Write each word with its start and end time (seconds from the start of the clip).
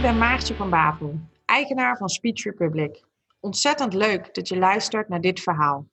Ik 0.00 0.06
ben 0.06 0.18
Maartje 0.18 0.54
van 0.54 0.70
Bavel, 0.70 1.20
eigenaar 1.44 1.96
van 1.96 2.08
Speech 2.08 2.44
Republic. 2.44 3.04
Ontzettend 3.40 3.94
leuk 3.94 4.34
dat 4.34 4.48
je 4.48 4.58
luistert 4.58 5.08
naar 5.08 5.20
dit 5.20 5.40
verhaal. 5.40 5.86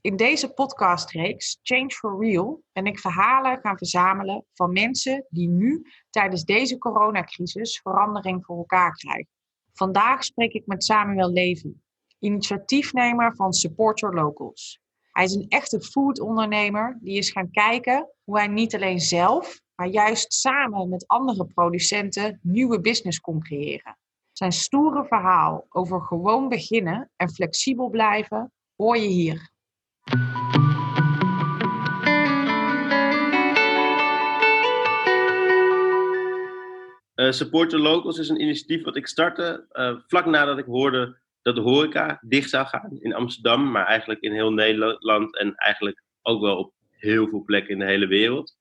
In 0.00 0.16
deze 0.16 0.52
podcastreeks 0.52 1.58
Change 1.62 1.90
for 1.90 2.24
Real 2.24 2.62
ben 2.72 2.86
ik 2.86 2.98
verhalen 2.98 3.58
gaan 3.62 3.76
verzamelen 3.76 4.44
van 4.54 4.72
mensen 4.72 5.26
die 5.28 5.48
nu 5.48 5.86
tijdens 6.10 6.44
deze 6.44 6.78
coronacrisis 6.78 7.80
verandering 7.80 8.44
voor 8.44 8.56
elkaar 8.56 8.92
krijgen. 8.92 9.28
Vandaag 9.72 10.24
spreek 10.24 10.52
ik 10.52 10.66
met 10.66 10.84
Samuel 10.84 11.32
Levy, 11.32 11.72
initiatiefnemer 12.18 13.36
van 13.36 13.52
Supporter 13.52 14.14
Locals. 14.14 14.80
Hij 15.12 15.24
is 15.24 15.34
een 15.34 15.48
echte 15.48 15.80
foodondernemer 15.80 16.98
die 17.00 17.18
is 17.18 17.30
gaan 17.30 17.50
kijken 17.50 18.10
hoe 18.24 18.38
hij 18.38 18.48
niet 18.48 18.74
alleen 18.74 19.00
zelf, 19.00 19.60
maar 19.74 19.88
juist 19.88 20.32
samen 20.32 20.88
met 20.88 21.06
andere 21.06 21.46
producenten 21.46 22.38
nieuwe 22.42 22.80
business 22.80 23.20
kon 23.20 23.42
creëren. 23.42 23.96
Zijn 24.32 24.52
stoere 24.52 25.04
verhaal 25.04 25.66
over 25.68 26.00
gewoon 26.00 26.48
beginnen 26.48 27.10
en 27.16 27.30
flexibel 27.30 27.90
blijven 27.90 28.52
hoor 28.76 28.96
je 28.96 29.08
hier. 29.08 29.50
Uh, 37.14 37.30
Supporter 37.30 37.78
Locals 37.78 38.18
is 38.18 38.28
een 38.28 38.40
initiatief 38.40 38.84
wat 38.84 38.96
ik 38.96 39.06
startte 39.06 39.66
uh, 39.72 39.96
vlak 40.06 40.26
nadat 40.26 40.58
ik 40.58 40.64
hoorde 40.64 41.20
dat 41.42 41.54
de 41.54 41.60
horeca 41.60 42.18
dicht 42.20 42.50
zou 42.50 42.66
gaan 42.66 42.98
in 43.00 43.14
Amsterdam, 43.14 43.70
maar 43.70 43.86
eigenlijk 43.86 44.20
in 44.20 44.32
heel 44.32 44.52
Nederland 44.52 45.38
en 45.38 45.54
eigenlijk 45.54 46.02
ook 46.22 46.40
wel 46.40 46.56
op 46.56 46.72
heel 46.90 47.28
veel 47.28 47.42
plekken 47.44 47.72
in 47.72 47.78
de 47.78 47.84
hele 47.84 48.06
wereld. 48.06 48.56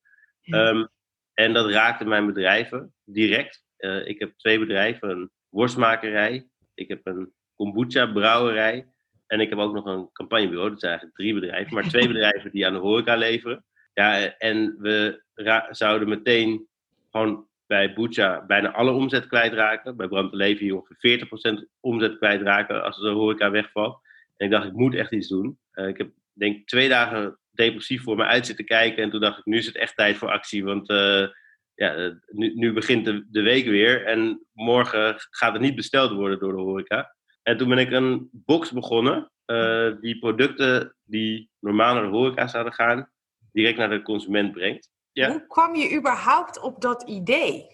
Um, 0.46 0.90
en 1.34 1.54
dat 1.54 1.70
raakte 1.70 2.06
mijn 2.06 2.26
bedrijven 2.26 2.94
direct. 3.04 3.64
Uh, 3.78 4.08
ik 4.08 4.20
heb 4.20 4.34
twee 4.38 4.60
bedrijven, 4.60 5.10
een 5.10 5.32
worstmakerij, 5.50 6.48
ik 6.74 6.88
heb 6.88 7.00
een 7.04 7.34
kombucha 7.56 8.06
brouwerij 8.06 8.88
en 9.28 9.40
ik 9.40 9.50
heb 9.50 9.60
ook 9.60 9.74
nog 9.74 9.86
een 9.86 10.12
campagnebureau. 10.12 10.70
Dat 10.70 10.80
zijn 10.80 10.92
eigenlijk 10.92 11.22
drie 11.22 11.34
bedrijven, 11.34 11.74
maar 11.74 11.84
twee 11.84 12.08
bedrijven 12.14 12.52
die 12.52 12.66
aan 12.66 12.74
de 12.74 12.80
horeca 12.80 13.16
leveren. 13.16 13.66
Ja, 13.94 14.38
en 14.38 14.76
we 14.80 15.24
zouden 15.70 16.10
meteen 16.10 16.68
gewoon 17.10 17.48
bij 17.72 17.94
Bucha 17.94 18.46
bijna 18.46 18.72
alle 18.72 18.92
omzet 18.92 19.28
kwijtraken. 19.28 19.96
Bij 19.96 20.08
Bram 20.08 20.30
Leven 20.32 20.64
hier 20.64 20.76
ongeveer 20.76 21.28
40% 21.64 21.68
omzet 21.80 22.18
kwijtraken 22.18 22.84
als 22.84 23.00
de 23.02 23.10
horeca 23.10 23.52
wegvalt. 23.52 24.00
En 24.38 24.46
ik 24.46 24.52
dacht, 24.52 24.66
ik 24.66 24.74
moet 24.74 24.96
echt 24.96 25.12
iets 25.12 25.28
doen. 25.28 25.60
Uh, 25.74 25.88
ik 25.88 25.98
heb 25.98 26.10
denk 26.34 26.68
twee 26.68 26.90
dagen 26.90 27.40
depressief 27.52 28.04
voor 28.04 28.16
me 28.16 28.26
uit 28.26 28.46
zitten 28.46 28.66
kijken. 28.66 29.04
En 29.04 29.10
toen 29.10 29.20
dacht 29.20 29.40
ik, 29.40 29.46
nu 29.46 29.58
is 29.58 29.66
het 29.66 29.78
echt 29.78 29.96
tijd 29.96 30.18
voor 30.18 30.32
actie. 30.32 30.64
Want 30.64 30.90
uh, 30.90 31.28
ja, 31.76 32.20
nu, 32.28 32.54
nu 32.56 32.74
begint 32.74 33.06
de, 33.06 33.26
de, 33.30 33.42
week 33.42 33.66
weer. 33.66 34.06
En 34.06 34.46
morgen 34.52 35.16
gaat 35.18 35.54
het 35.54 35.62
niet 35.62 35.76
besteld 35.76 36.12
worden 36.12 36.40
door 36.40 36.52
de 36.52 36.62
horeca. 36.62 37.16
En 37.44 37.58
toen 37.58 37.70
ben 37.70 37.78
ik 37.78 37.92
een 37.92 38.30
box 38.32 38.72
begonnen. 38.72 39.32
Uh, 39.46 39.92
die 40.00 40.20
producten 40.20 40.96
die 41.04 41.50
normaal 41.60 41.94
naar 41.94 42.04
de 42.04 42.10
horeca 42.10 42.48
zouden 42.48 42.74
gaan, 42.74 43.12
direct 43.52 43.78
naar 43.78 43.90
de 43.90 44.02
consument 44.02 44.52
brengt. 44.52 44.90
Ja. 45.12 45.30
Hoe 45.30 45.48
kwam 45.48 45.76
je 45.76 45.96
überhaupt 45.98 46.60
op 46.60 46.82
dat 46.82 47.10
idee? 47.10 47.66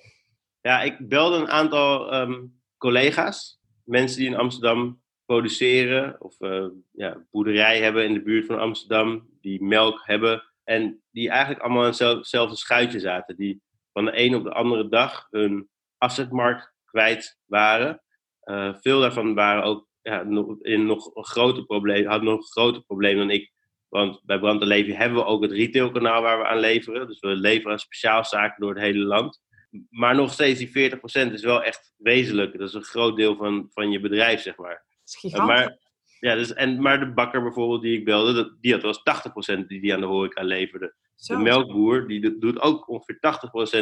Ja, 0.61 0.81
ik 0.81 1.09
belde 1.09 1.37
een 1.37 1.49
aantal 1.49 2.13
um, 2.13 2.61
collega's, 2.77 3.59
mensen 3.83 4.17
die 4.17 4.27
in 4.27 4.37
Amsterdam 4.37 5.01
produceren 5.27 6.21
of 6.21 6.35
uh, 6.39 6.65
ja, 6.91 7.25
boerderij 7.31 7.81
hebben 7.81 8.05
in 8.05 8.13
de 8.13 8.21
buurt 8.21 8.45
van 8.45 8.59
Amsterdam, 8.59 9.29
die 9.41 9.63
melk 9.63 10.01
hebben 10.03 10.43
en 10.63 11.01
die 11.11 11.29
eigenlijk 11.29 11.61
allemaal 11.61 11.81
in 11.81 12.07
hetzelfde 12.17 12.55
schuitje 12.55 12.99
zaten, 12.99 13.35
die 13.35 13.61
van 13.93 14.05
de 14.05 14.11
een 14.19 14.35
op 14.35 14.43
de 14.43 14.53
andere 14.53 14.89
dag 14.89 15.27
hun 15.29 15.69
afzetmarkt 15.97 16.73
kwijt 16.85 17.39
waren. 17.45 18.01
Uh, 18.43 18.73
veel 18.81 18.99
daarvan 18.99 19.33
waren 19.33 19.63
ook 19.63 19.87
ja, 20.01 20.21
in 20.61 20.85
nog 20.85 21.15
een 21.15 21.25
groter 21.25 21.65
probleem, 21.65 22.05
hadden 22.05 22.29
nog 22.29 22.39
een 22.39 22.51
groter 22.51 22.81
probleem 22.81 23.17
dan 23.17 23.29
ik 23.29 23.51
want 23.89 24.21
bij 24.23 24.39
Brand 24.39 24.63
hebben 24.63 25.13
we 25.13 25.25
ook 25.25 25.41
het 25.41 25.51
retailkanaal 25.51 26.21
waar 26.21 26.37
we 26.37 26.45
aan 26.45 26.59
leveren. 26.59 27.07
Dus 27.07 27.19
we 27.19 27.27
leveren 27.27 27.71
aan 27.71 27.79
speciaalzaken 27.79 28.61
door 28.61 28.69
het 28.69 28.83
hele 28.83 29.05
land. 29.05 29.41
Maar 29.89 30.15
nog 30.15 30.31
steeds 30.31 30.59
die 30.59 30.91
40% 31.29 31.31
is 31.31 31.43
wel 31.43 31.63
echt 31.63 31.93
wezenlijk. 31.97 32.57
Dat 32.57 32.67
is 32.67 32.73
een 32.73 32.83
groot 32.83 33.15
deel 33.15 33.35
van, 33.35 33.69
van 33.73 33.91
je 33.91 33.99
bedrijf, 33.99 34.41
zeg 34.41 34.57
maar. 34.57 34.85
Maar, 35.45 35.77
ja, 36.19 36.35
dus, 36.35 36.53
en, 36.53 36.81
maar 36.81 36.99
de 36.99 37.13
bakker 37.13 37.41
bijvoorbeeld 37.41 37.81
die 37.81 37.97
ik 37.97 38.05
belde, 38.05 38.57
die 38.61 38.73
had 38.73 38.81
wel 38.81 39.61
80% 39.63 39.65
die 39.67 39.81
die 39.81 39.93
aan 39.93 39.99
de 39.99 40.05
horeca 40.05 40.43
leverde. 40.43 40.95
De 41.15 41.37
melkboer 41.37 42.07
die 42.07 42.37
doet 42.37 42.61
ook 42.61 42.89
ongeveer 42.89 43.19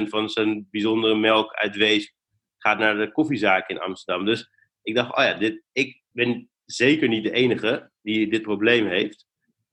80% 0.05 0.09
van 0.09 0.29
zijn 0.29 0.67
bijzondere 0.71 1.15
melk 1.15 1.53
uit 1.53 1.75
Wees 1.75 2.15
gaat 2.57 2.79
naar 2.79 2.97
de 2.97 3.11
koffiezaak 3.11 3.69
in 3.69 3.79
Amsterdam. 3.79 4.25
Dus 4.25 4.49
ik 4.81 4.95
dacht, 4.95 5.17
oh 5.17 5.23
ja, 5.23 5.33
dit, 5.33 5.61
ik 5.71 6.01
ben 6.11 6.49
zeker 6.65 7.07
niet 7.07 7.23
de 7.23 7.31
enige 7.31 7.91
die 8.01 8.27
dit 8.29 8.41
probleem 8.41 8.87
heeft 8.87 9.25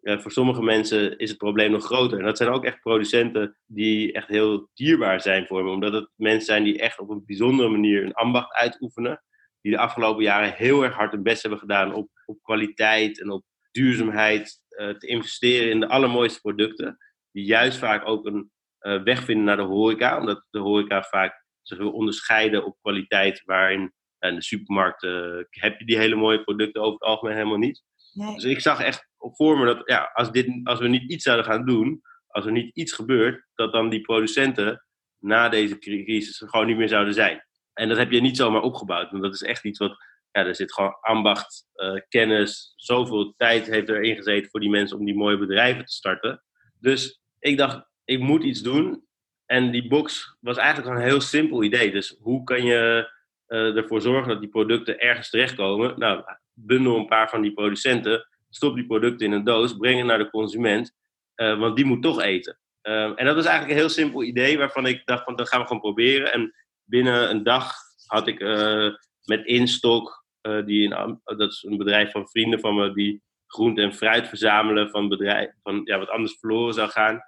voor 0.03 0.33
sommige 0.33 0.63
mensen 0.63 1.19
is 1.19 1.29
het 1.29 1.39
probleem 1.39 1.71
nog 1.71 1.85
groter. 1.85 2.19
En 2.19 2.25
dat 2.25 2.37
zijn 2.37 2.51
ook 2.51 2.65
echt 2.65 2.81
producenten 2.81 3.57
die 3.67 4.13
echt 4.13 4.29
heel 4.29 4.69
dierbaar 4.75 5.21
zijn 5.21 5.47
voor 5.47 5.65
me. 5.65 5.71
Omdat 5.71 5.93
het 5.93 6.09
mensen 6.17 6.47
zijn 6.47 6.65
die 6.65 6.79
echt 6.79 6.99
op 6.99 7.11
een 7.11 7.25
bijzondere 7.27 7.69
manier 7.69 8.05
een 8.05 8.15
ambacht 8.15 8.53
uitoefenen. 8.53 9.23
Die 9.63 9.73
de 9.73 9.79
afgelopen 9.79 10.23
jaren 10.23 10.53
heel 10.53 10.83
erg 10.83 10.95
hard 10.95 11.13
hun 11.13 11.23
best 11.23 11.43
hebben 11.43 11.61
gedaan 11.61 11.95
op, 11.95 12.09
op 12.25 12.43
kwaliteit 12.43 13.21
en 13.21 13.31
op 13.31 13.45
duurzaamheid. 13.71 14.61
Uh, 14.73 14.89
te 14.89 15.07
investeren 15.07 15.71
in 15.71 15.81
de 15.81 15.89
allermooiste 15.89 16.41
producten. 16.41 16.99
Die 17.31 17.45
juist 17.45 17.79
vaak 17.79 18.09
ook 18.09 18.27
een 18.27 18.51
uh, 18.81 19.03
weg 19.03 19.25
vinden 19.25 19.45
naar 19.45 19.57
de 19.57 19.63
horeca. 19.63 20.19
Omdat 20.19 20.47
de 20.51 20.59
horeca 20.59 21.03
vaak 21.03 21.45
zich 21.63 21.79
wil 21.79 21.93
onderscheiden 21.93 22.65
op 22.65 22.77
kwaliteit. 22.81 23.43
Waarin 23.45 23.93
in 24.19 24.35
de 24.35 24.43
supermarkten 24.43 25.47
heb 25.51 25.79
je 25.79 25.85
die 25.85 25.99
hele 25.99 26.15
mooie 26.15 26.43
producten 26.43 26.83
over 26.83 26.93
het 26.93 27.03
algemeen 27.03 27.37
helemaal 27.37 27.59
niet. 27.59 27.83
Nee. 28.13 28.35
Dus 28.35 28.45
ik 28.45 28.61
zag 28.61 28.81
echt 28.81 29.09
voor 29.19 29.59
me 29.59 29.65
dat 29.65 29.83
ja, 29.85 30.11
als, 30.13 30.31
dit, 30.31 30.61
als 30.65 30.81
we 30.81 30.89
niet 30.89 31.11
iets 31.11 31.25
zouden 31.25 31.47
gaan 31.47 31.67
doen, 31.67 32.03
als 32.27 32.47
er 32.47 32.53
niet 32.53 32.77
iets 32.77 32.93
gebeurt, 32.93 33.47
dat 33.55 33.73
dan 33.73 33.89
die 33.89 34.01
producenten 34.01 34.85
na 35.19 35.49
deze 35.49 35.79
crisis 35.79 36.43
gewoon 36.47 36.67
niet 36.67 36.77
meer 36.77 36.89
zouden 36.89 37.15
zijn. 37.15 37.47
En 37.75 37.89
dat 37.89 37.99
heb 37.99 38.11
je 38.11 38.21
niet 38.21 38.37
zomaar 38.37 38.63
opgebouwd, 38.63 39.11
want 39.11 39.23
dat 39.23 39.35
is 39.35 39.43
echt 39.43 39.65
iets 39.65 39.79
wat, 39.79 39.97
ja, 40.31 40.47
er 40.47 40.55
zit 40.55 40.73
gewoon 40.73 40.97
ambacht, 41.01 41.67
uh, 41.75 42.01
kennis, 42.09 42.73
zoveel 42.77 43.35
tijd 43.37 43.67
heeft 43.67 43.89
erin 43.89 44.17
gezeten 44.17 44.51
voor 44.51 44.61
die 44.61 44.71
mensen 44.71 44.99
om 44.99 45.05
die 45.05 45.17
mooie 45.17 45.39
bedrijven 45.39 45.85
te 45.85 45.93
starten. 45.93 46.43
Dus 46.81 47.21
ik 47.39 47.57
dacht, 47.57 47.87
ik 48.05 48.21
moet 48.21 48.43
iets 48.43 48.63
doen. 48.63 49.07
En 49.47 49.71
die 49.71 49.89
box 49.89 50.37
was 50.41 50.57
eigenlijk 50.57 50.97
een 50.97 51.03
heel 51.03 51.21
simpel 51.21 51.63
idee. 51.63 51.91
Dus 51.91 52.17
hoe 52.21 52.45
kan 52.45 52.65
je 52.65 53.11
uh, 53.49 53.77
ervoor 53.77 54.01
zorgen 54.01 54.29
dat 54.29 54.41
die 54.41 54.49
producten 54.49 54.99
ergens 54.99 55.31
terechtkomen? 55.31 55.99
Nou, 55.99 56.25
bundel 56.53 56.97
een 56.97 57.07
paar 57.07 57.29
van 57.29 57.43
die 57.43 57.53
producenten 57.53 58.27
stop 58.49 58.75
die 58.75 58.87
producten 58.87 59.27
in 59.27 59.33
een 59.33 59.45
doos, 59.45 59.77
breng 59.77 59.99
het 59.99 60.07
naar 60.07 60.19
de 60.19 60.31
consument, 60.31 60.93
uh, 61.37 61.59
want 61.59 61.77
die 61.77 61.85
moet 61.85 62.03
toch 62.03 62.23
eten. 62.23 62.57
En 62.83 63.25
dat 63.25 63.35
was 63.35 63.45
eigenlijk 63.45 63.71
een 63.71 63.85
heel 63.85 63.89
simpel 63.89 64.23
idee 64.23 64.59
waarvan 64.59 64.87
ik 64.87 65.03
dacht 65.05 65.25
van 65.25 65.37
dat 65.37 65.49
gaan 65.49 65.61
we 65.61 65.67
gewoon 65.67 65.83
proberen. 65.83 66.33
En 66.33 66.55
binnen 66.93 67.31
een 67.31 67.43
dag 67.43 67.75
had 68.07 68.27
ik 68.27 68.41
uh, 68.41 68.95
met 69.25 69.47
Instock, 69.47 70.25
die 70.65 70.83
in, 70.83 71.21
dat 71.25 71.53
is 71.53 71.63
een 71.63 71.77
bedrijf 71.77 72.11
van 72.11 72.29
vrienden 72.29 72.61
van 72.61 72.75
me, 72.75 72.93
die 72.93 73.23
groente 73.47 73.83
en 73.83 73.95
fruit 73.95 74.29
verzamelen 74.29 74.91
van 74.91 75.09
bedrijf, 75.09 75.53
van 75.63 75.81
ja, 75.85 75.99
wat 75.99 76.09
anders 76.09 76.37
verloren 76.39 76.75
zou 76.75 76.91
gaan. 76.91 77.21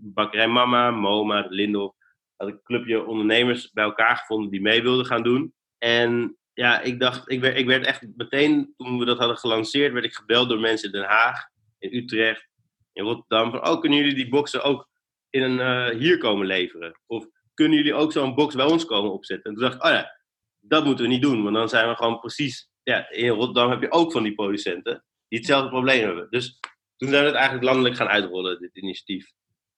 Bakkerij 0.00 0.48
Mama, 0.48 0.90
Moma, 0.90 1.46
Lindhof. 1.48 1.94
Had 2.36 2.48
ik 2.48 2.54
een 2.54 2.62
clubje 2.62 3.04
ondernemers 3.04 3.70
bij 3.70 3.84
elkaar 3.84 4.16
gevonden 4.16 4.50
die 4.50 4.60
mee 4.60 4.82
wilden 4.82 5.06
gaan 5.06 5.22
doen. 5.22 5.54
En 5.78 6.38
ja, 6.52 6.80
ik 6.80 7.00
dacht, 7.00 7.30
ik 7.30 7.40
werd, 7.40 7.56
ik 7.56 7.66
werd 7.66 7.86
echt 7.86 8.06
meteen, 8.16 8.74
toen 8.76 8.98
we 8.98 9.04
dat 9.04 9.18
hadden 9.18 9.36
gelanceerd, 9.36 9.92
werd 9.92 10.04
ik 10.04 10.14
gebeld 10.14 10.48
door 10.48 10.60
mensen 10.60 10.92
in 10.92 11.00
Den 11.00 11.08
Haag, 11.08 11.48
in 11.78 11.94
Utrecht, 11.94 12.48
in 12.92 13.04
Rotterdam. 13.04 13.50
Van, 13.50 13.68
oh, 13.68 13.80
kunnen 13.80 13.98
jullie 13.98 14.14
die 14.14 14.28
boxen 14.28 14.62
ook 14.62 14.88
in 15.30 15.42
een, 15.42 15.96
hier 15.98 16.18
komen 16.18 16.46
leveren? 16.46 17.00
Of 17.06 17.26
kunnen 17.54 17.76
jullie 17.76 17.94
ook 17.94 18.12
zo'n 18.12 18.34
box 18.34 18.54
bij 18.54 18.64
ons 18.64 18.84
komen 18.84 19.12
opzetten? 19.12 19.50
En 19.50 19.56
toen 19.56 19.62
dacht 19.62 19.76
ik, 19.76 19.84
oh 19.84 19.90
ja, 19.90 20.18
dat 20.60 20.84
moeten 20.84 21.04
we 21.04 21.10
niet 21.10 21.22
doen. 21.22 21.42
Want 21.42 21.54
dan 21.54 21.68
zijn 21.68 21.88
we 21.88 21.94
gewoon 21.94 22.18
precies, 22.18 22.70
ja, 22.82 23.10
in 23.10 23.28
Rotterdam 23.28 23.70
heb 23.70 23.80
je 23.80 23.92
ook 23.92 24.12
van 24.12 24.22
die 24.22 24.34
producenten 24.34 25.04
die 25.28 25.38
hetzelfde 25.38 25.68
probleem 25.68 26.04
hebben. 26.04 26.26
Dus 26.30 26.60
toen 26.96 27.08
zijn 27.08 27.20
we 27.20 27.28
het 27.28 27.36
eigenlijk 27.36 27.66
landelijk 27.66 27.96
gaan 27.96 28.08
uitrollen, 28.08 28.60
dit 28.60 28.76
initiatief 28.76 29.32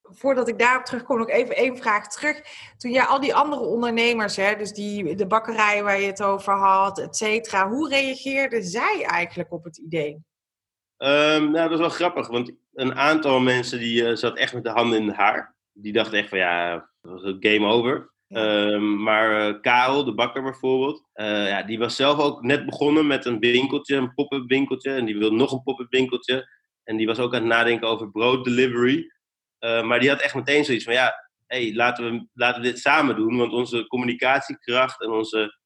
voordat 0.08 0.49
ik 0.49 0.58
daarop 0.58 0.84
terugkom, 0.84 1.19
nog 1.19 1.28
even 1.28 1.56
één 1.56 1.76
vraag 1.76 2.08
terug. 2.08 2.40
Toen 2.76 2.90
jij 2.90 3.05
al 3.05 3.20
die 3.20 3.34
andere 3.34 3.62
ondernemers, 3.62 4.37
hè, 4.37 4.56
dus 4.56 4.72
die, 4.72 5.14
de 5.14 5.26
bakkerij 5.26 5.82
waar 5.82 6.00
je 6.00 6.06
het 6.06 6.22
over 6.22 6.52
had, 6.52 6.99
et 6.99 7.17
cetera, 7.17 7.69
hoe 7.69 7.88
reageerden 7.88 8.62
zij 8.62 9.05
eigenlijk 9.05 9.52
op 9.52 9.64
het 9.64 9.76
idee? 9.76 10.12
Um, 10.99 11.50
nou, 11.50 11.52
dat 11.52 11.72
is 11.72 11.79
wel 11.79 11.88
grappig, 11.88 12.29
want 12.29 12.52
een 12.75 12.94
aantal 12.94 13.40
mensen 13.40 13.79
die 13.79 14.02
uh, 14.02 14.17
zat 14.17 14.37
echt 14.37 14.55
met 14.55 14.64
de 14.64 14.70
handen 14.70 15.00
in 15.00 15.06
het 15.06 15.17
haar. 15.17 15.55
Die 15.72 15.93
dachten 15.93 16.19
echt 16.19 16.29
van 16.29 16.38
ja, 16.38 16.88
dat 17.06 17.23
was 17.23 17.35
game 17.41 17.67
over. 17.67 18.14
Um, 18.29 19.03
maar 19.03 19.49
uh, 19.49 19.61
Karel, 19.61 20.05
de 20.05 20.14
bakker 20.14 20.43
bijvoorbeeld, 20.43 21.05
uh, 21.14 21.49
ja, 21.49 21.62
die 21.62 21.79
was 21.79 21.97
zelf 21.97 22.19
ook 22.19 22.43
net 22.43 22.67
begonnen 22.67 23.06
met 23.06 23.25
een 23.25 23.38
winkeltje, 23.38 23.97
een 23.97 24.14
pop-up 24.14 24.49
winkeltje. 24.49 24.91
En 24.91 25.05
die 25.05 25.19
wilde 25.19 25.37
nog 25.37 25.53
een 25.53 25.62
pop-up 25.62 25.91
winkeltje. 25.91 26.49
En 26.85 26.97
die 26.97 27.06
was 27.06 27.19
ook 27.19 27.35
aan 27.35 27.41
het 27.41 27.49
nadenken 27.49 27.88
over 27.88 28.11
brooddelivery. 28.11 29.12
Uh, 29.61 29.82
maar 29.82 30.00
die 30.00 30.08
had 30.08 30.20
echt 30.20 30.35
meteen 30.35 30.64
zoiets 30.64 30.85
van, 30.85 30.94
ja, 30.94 31.14
hey, 31.47 31.75
laten, 31.75 32.05
we, 32.05 32.26
laten 32.32 32.62
we 32.62 32.69
dit 32.69 32.79
samen 32.79 33.17
doen, 33.17 33.37
want 33.37 33.53
onze 33.53 33.87
communicatiekracht 33.87 35.03
en 35.03 35.11
onze, 35.11 35.58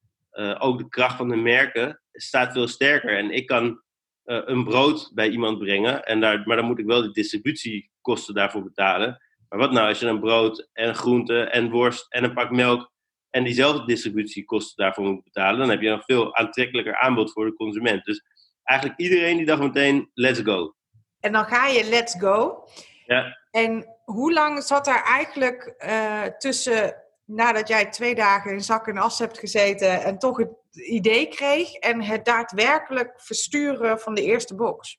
ook 0.59 0.79
de 0.79 0.89
kracht 0.89 1.17
van 1.17 1.29
de 1.29 1.37
merken 1.37 2.01
staat 2.13 2.53
veel 2.53 2.69
sterker. 2.69 3.17
En 3.17 3.31
ik 3.31 3.47
kan 3.47 3.83
een 4.25 4.65
brood 4.65 5.11
bij 5.15 5.29
iemand 5.29 5.59
brengen, 5.59 6.05
en 6.05 6.21
daar, 6.21 6.43
maar 6.45 6.57
dan 6.57 6.67
moet 6.67 6.79
ik 6.79 6.87
wel 6.87 7.03
de 7.03 7.11
distributiekosten 7.11 8.35
daarvoor 8.35 8.63
betalen. 8.63 9.21
Maar 9.51 9.59
wat 9.59 9.73
nou 9.73 9.89
als 9.89 9.99
je 9.99 10.07
een 10.07 10.21
brood 10.21 10.69
en 10.73 10.95
groenten 10.95 11.53
en 11.53 11.71
worst 11.71 12.07
en 12.09 12.25
een 12.25 12.35
pak 12.35 12.51
melk 12.51 12.93
en 13.31 13.45
diezelfde 13.45 13.87
distributiekosten 13.87 14.85
daarvoor 14.85 15.05
moet 15.05 15.25
betalen, 15.25 15.59
dan 15.59 15.71
heb 15.71 15.81
je 15.81 15.89
een 15.89 16.03
veel 16.03 16.37
aantrekkelijker 16.37 16.99
aanbod 16.99 17.33
voor 17.33 17.45
de 17.45 17.55
consument. 17.55 18.05
Dus 18.05 18.23
eigenlijk 18.63 19.01
iedereen 19.01 19.37
die 19.37 19.47
dacht 19.47 19.61
meteen, 19.61 20.11
let's 20.15 20.41
go. 20.41 20.75
En 21.21 21.33
dan 21.33 21.45
ga 21.45 21.67
je 21.67 21.89
let's 21.89 22.15
go. 22.19 22.65
Ja. 23.07 23.39
En 23.51 23.87
hoe 24.05 24.33
lang 24.33 24.63
zat 24.63 24.85
daar 24.85 25.05
eigenlijk 25.05 25.75
uh, 25.79 26.25
tussen 26.25 26.95
nadat 27.25 27.69
jij 27.69 27.91
twee 27.91 28.15
dagen 28.15 28.53
in 28.53 28.61
zak 28.61 28.89
en 28.89 28.99
as 28.99 29.19
hebt 29.19 29.39
gezeten 29.39 30.03
en 30.03 30.19
toch 30.19 30.37
het 30.37 30.51
idee 30.73 31.29
kreeg 31.29 31.73
en 31.73 32.03
het 32.03 32.25
daadwerkelijk 32.25 33.21
versturen 33.21 33.99
van 33.99 34.15
de 34.15 34.23
eerste 34.23 34.55
box? 34.55 34.99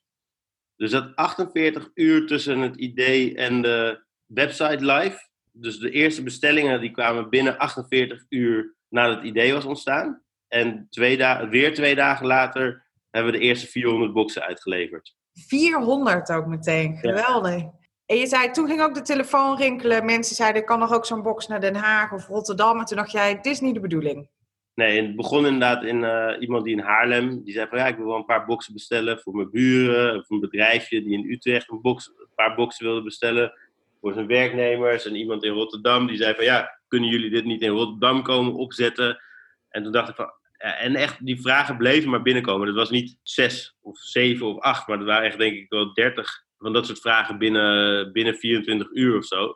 Dus 0.76 0.92
dat 0.92 1.16
48 1.16 1.90
uur 1.94 2.28
tussen 2.28 2.60
het 2.60 2.76
idee 2.76 3.36
en 3.36 3.62
de 3.62 4.06
website 4.34 4.86
live. 4.86 5.30
Dus 5.52 5.80
de 5.80 5.92
eerste 5.92 6.24
bestellingen 6.24 6.82
die 6.82 6.92
kwamen 6.92 7.30
binnen 7.30 7.58
48 7.58 8.26
uur 8.30 8.76
nadat 8.90 9.16
het 9.16 9.26
idee 9.26 9.54
was 9.54 9.66
ontstaan. 9.66 10.22
En 10.48 10.88
twee 10.90 11.18
weer 11.50 11.74
twee 11.74 11.96
dagen 11.96 12.26
later 12.26 12.90
hebben 13.10 13.32
we 13.32 13.38
de 13.38 13.44
eerste 13.44 13.68
400 13.68 14.14
boxen 14.14 14.42
uitgeleverd. 14.42 15.16
400 15.34 16.32
ook 16.32 16.46
meteen, 16.46 16.98
geweldig. 16.98 17.64
En 18.06 18.18
je 18.18 18.28
zei, 18.28 18.52
toen 18.52 18.68
ging 18.68 18.82
ook 18.82 18.94
de 18.94 19.02
telefoon 19.02 19.58
rinkelen. 19.58 20.06
Mensen 20.06 20.36
zeiden, 20.36 20.66
kan 20.66 20.80
nog 20.80 20.94
ook 20.94 21.06
zo'n 21.06 21.22
box 21.22 21.48
naar 21.48 21.62
Den 21.62 21.76
Haag 21.76 22.12
of 22.12 22.28
Rotterdam. 22.28 22.80
En 22.80 22.86
toen 22.86 22.98
dacht 22.98 23.12
jij, 23.12 23.36
dit 23.36 23.46
is 23.46 23.60
niet 23.60 23.74
de 23.74 23.80
bedoeling. 23.80 24.30
Nee, 24.74 25.02
het 25.02 25.16
begon 25.16 25.46
inderdaad 25.46 25.84
in 25.84 26.04
uh, 26.04 26.36
iemand 26.40 26.64
die 26.64 26.74
in 26.74 26.84
Haarlem, 26.84 27.44
die 27.44 27.54
zei 27.54 27.68
van 27.68 27.78
ja, 27.78 27.88
ik 27.88 27.96
wil 27.96 28.06
wel 28.06 28.16
een 28.16 28.26
paar 28.26 28.46
boxen 28.46 28.74
bestellen 28.74 29.20
voor 29.20 29.36
mijn 29.36 29.50
buren. 29.50 30.18
Of 30.18 30.30
een 30.30 30.40
bedrijfje 30.40 31.04
die 31.04 31.14
in 31.14 31.32
Utrecht 31.32 31.70
een, 31.70 31.82
box, 31.82 32.08
een 32.08 32.36
paar 32.36 32.56
boxen 32.56 32.86
wilde 32.86 33.04
bestellen 33.04 33.54
voor 34.02 34.14
zijn 34.14 34.28
werknemers. 34.28 35.06
En 35.06 35.16
iemand 35.16 35.44
in 35.44 35.52
Rotterdam 35.52 36.08
die 36.08 36.18
zei 36.18 36.36
van 36.36 36.44
ja, 36.44 36.80
kunnen 36.88 37.10
jullie 37.10 37.30
dit 37.30 37.46
niet 37.46 37.62
in 37.62 37.70
Rotterdam 37.70 38.24
komen 38.24 38.54
opzetten? 38.54 39.22
En 39.70 39.84
toen 39.84 39.92
dacht 39.92 40.10
ik 40.10 40.16
van, 40.16 40.32
ja, 40.58 40.78
en 40.78 40.96
echt, 40.96 41.26
die 41.26 41.42
vragen 41.42 41.78
bleven 41.78 42.10
maar 42.10 42.22
binnenkomen. 42.22 42.68
Dat 42.68 42.76
was 42.76 42.90
niet 42.90 43.18
zes 43.24 43.78
of 43.82 43.98
zeven 43.98 44.48
of 44.48 44.60
acht, 44.60 44.88
maar 44.88 44.98
dat 44.98 45.08
waren 45.08 45.28
echt 45.28 45.38
denk 45.38 45.58
ik 45.58 45.70
wel 45.70 45.94
dertig 45.94 46.44
van 46.58 46.74
dat 46.74 46.86
soort 46.86 47.00
vragen 47.00 47.38
binnen, 47.38 48.12
binnen 48.12 48.36
24 48.36 48.90
uur 48.92 49.18
of 49.18 49.26
zo. 49.26 49.56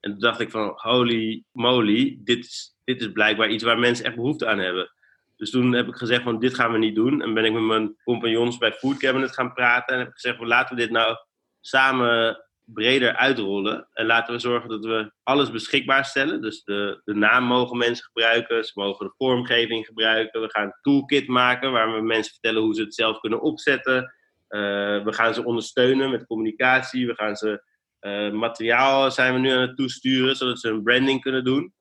En 0.00 0.10
toen 0.10 0.20
dacht 0.20 0.40
ik 0.40 0.50
van, 0.50 0.72
holy 0.74 1.44
moly, 1.52 2.18
dit 2.20 2.44
is, 2.44 2.76
dit 2.84 3.00
is 3.00 3.12
blijkbaar 3.12 3.48
iets 3.48 3.64
waar 3.64 3.78
mensen 3.78 4.04
echt 4.04 4.14
behoefte 4.14 4.46
aan 4.46 4.58
hebben. 4.58 4.90
Dus 5.36 5.50
toen 5.50 5.72
heb 5.72 5.88
ik 5.88 5.94
gezegd 5.94 6.22
van, 6.22 6.38
dit 6.38 6.54
gaan 6.54 6.72
we 6.72 6.78
niet 6.78 6.94
doen. 6.94 7.22
En 7.22 7.34
ben 7.34 7.44
ik 7.44 7.52
met 7.52 7.62
mijn 7.62 7.96
compagnons 8.04 8.58
bij 8.58 8.72
Food 8.72 8.96
Cabinet 8.96 9.34
gaan 9.34 9.52
praten. 9.52 9.94
En 9.94 9.98
heb 9.98 10.08
ik 10.08 10.14
gezegd 10.14 10.36
van, 10.36 10.46
laten 10.46 10.76
we 10.76 10.82
dit 10.82 10.90
nou 10.90 11.16
samen 11.60 12.45
breder 12.66 13.16
uitrollen. 13.16 13.88
En 13.92 14.06
laten 14.06 14.34
we 14.34 14.40
zorgen 14.40 14.68
dat 14.68 14.84
we 14.84 15.12
alles 15.22 15.50
beschikbaar 15.50 16.04
stellen. 16.04 16.42
Dus 16.42 16.64
de, 16.64 17.00
de 17.04 17.14
naam 17.14 17.44
mogen 17.44 17.76
mensen 17.76 18.04
gebruiken. 18.04 18.64
Ze 18.64 18.72
mogen 18.74 19.06
de 19.06 19.14
vormgeving 19.16 19.86
gebruiken. 19.86 20.40
We 20.40 20.50
gaan 20.50 20.64
een 20.64 20.78
toolkit 20.82 21.28
maken 21.28 21.72
waar 21.72 21.94
we 21.94 22.00
mensen 22.00 22.32
vertellen 22.32 22.62
hoe 22.62 22.74
ze 22.74 22.82
het 22.82 22.94
zelf 22.94 23.20
kunnen 23.20 23.40
opzetten. 23.40 24.14
Eh, 24.48 24.60
we 25.04 25.12
gaan 25.12 25.34
ze 25.34 25.44
ondersteunen 25.44 26.10
met 26.10 26.26
communicatie. 26.26 27.06
We 27.06 27.14
gaan 27.14 27.36
ze 27.36 27.62
uh, 28.00 28.32
materiaal 28.32 29.10
zijn 29.10 29.34
we 29.34 29.38
nu 29.38 29.50
aan 29.50 29.60
het 29.60 29.76
toesturen, 29.76 30.36
zodat 30.36 30.60
ze 30.60 30.68
een 30.68 30.82
branding 30.82 31.20
kunnen 31.20 31.44
doen. 31.44 31.74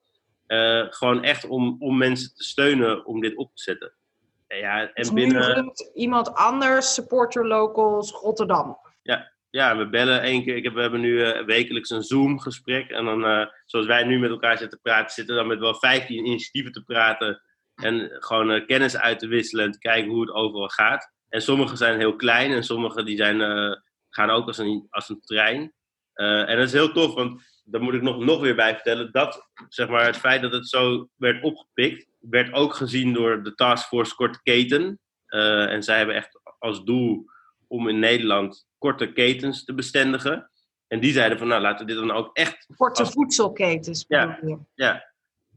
Uh, 0.48 0.86
gewoon 0.90 1.24
echt 1.24 1.48
om, 1.48 1.76
om 1.80 1.98
mensen 1.98 2.36
te 2.36 2.44
steunen 2.44 3.06
om 3.06 3.22
dit 3.22 3.36
op 3.36 3.56
te 3.56 3.62
zetten. 3.62 3.94
Ja, 4.48 4.82
en 4.82 4.92
dus 4.94 5.14
binnen... 5.14 5.72
iemand 5.94 6.34
anders, 6.34 6.94
Supporter 6.94 7.48
Locals 7.48 8.12
Rotterdam. 8.12 8.78
Ja, 9.02 9.32
ja, 9.56 9.78
we 9.78 9.90
bellen 9.90 10.22
één 10.22 10.44
keer. 10.44 10.56
Ik 10.56 10.64
heb, 10.64 10.74
we 10.74 10.82
hebben 10.82 11.02
nu 11.02 11.12
uh, 11.12 11.46
wekelijks 11.46 11.90
een 11.90 12.04
Zoom-gesprek. 12.04 12.90
En 12.90 13.06
dan, 13.06 13.26
uh, 13.26 13.46
zoals 13.66 13.86
wij 13.86 14.04
nu 14.04 14.20
met 14.20 14.30
elkaar 14.30 14.58
zitten 14.58 14.80
praten, 14.82 15.14
zitten 15.14 15.36
dan 15.36 15.48
met 15.48 15.60
wel 15.60 15.76
15 15.76 16.26
initiatieven 16.26 16.72
te 16.72 16.84
praten. 16.84 17.42
En 17.76 18.10
gewoon 18.20 18.52
uh, 18.52 18.66
kennis 18.66 18.98
uit 18.98 19.20
te 19.20 19.28
wisselen 19.28 19.66
en 19.66 19.72
te 19.72 19.80
kijken 19.80 20.12
hoe 20.12 20.22
het 20.22 20.32
overal 20.32 20.70
gaat. 20.70 21.14
En 21.30 21.42
sommige 21.42 21.76
zijn 21.76 22.00
heel 22.00 22.16
klein 22.16 22.52
en 22.52 22.64
sommige 22.64 23.04
die 23.04 23.18
zijn, 23.18 23.40
gaan 24.10 24.30
ook 24.30 24.48
als 24.48 24.58
een, 24.58 24.88
als 24.90 25.10
een 25.10 25.20
trein. 25.20 25.74
En 26.14 26.58
dat 26.58 26.66
is 26.66 26.74
heel 26.74 26.92
tof, 26.92 27.14
want 27.14 27.42
daar 27.64 27.82
moet 27.82 27.94
ik 27.94 28.02
nog, 28.02 28.18
nog 28.18 28.42
weer 28.42 28.56
bij 28.56 28.74
vertellen. 28.74 29.12
Dat 29.12 29.50
zeg 29.70 29.88
maar, 29.88 30.06
het 30.06 30.18
feit 30.18 30.42
dat 30.42 30.52
het 30.52 30.70
zo 30.70 31.10
werd 31.16 31.44
opgepikt, 31.44 32.08
werd 32.20 32.54
ook 32.54 32.74
gezien 32.74 33.14
door 33.14 33.44
de 33.44 33.56
Taskforce 33.56 34.16
Korte 34.16 34.42
Keten. 34.42 35.00
En 35.28 35.84
zij 35.84 35.98
hebben 35.98 36.16
echt 36.16 36.40
als 36.60 36.84
doel 36.84 37.26
om 37.76 37.90
in 37.90 38.00
Nederland 38.00 38.68
korte 38.78 39.12
ketens 39.12 39.64
te 39.64 39.74
bestendigen. 39.74 40.50
En 40.88 41.00
die 41.00 41.12
zeiden 41.12 41.38
van, 41.38 41.48
nou 41.48 41.62
laten 41.62 41.86
we 41.86 41.92
dit 41.92 42.02
dan 42.02 42.12
ook 42.12 42.38
echt... 42.38 42.68
Korte 42.76 43.02
als... 43.02 43.12
voedselketens. 43.12 44.06
Ja, 44.08 44.40
ja. 44.76 45.06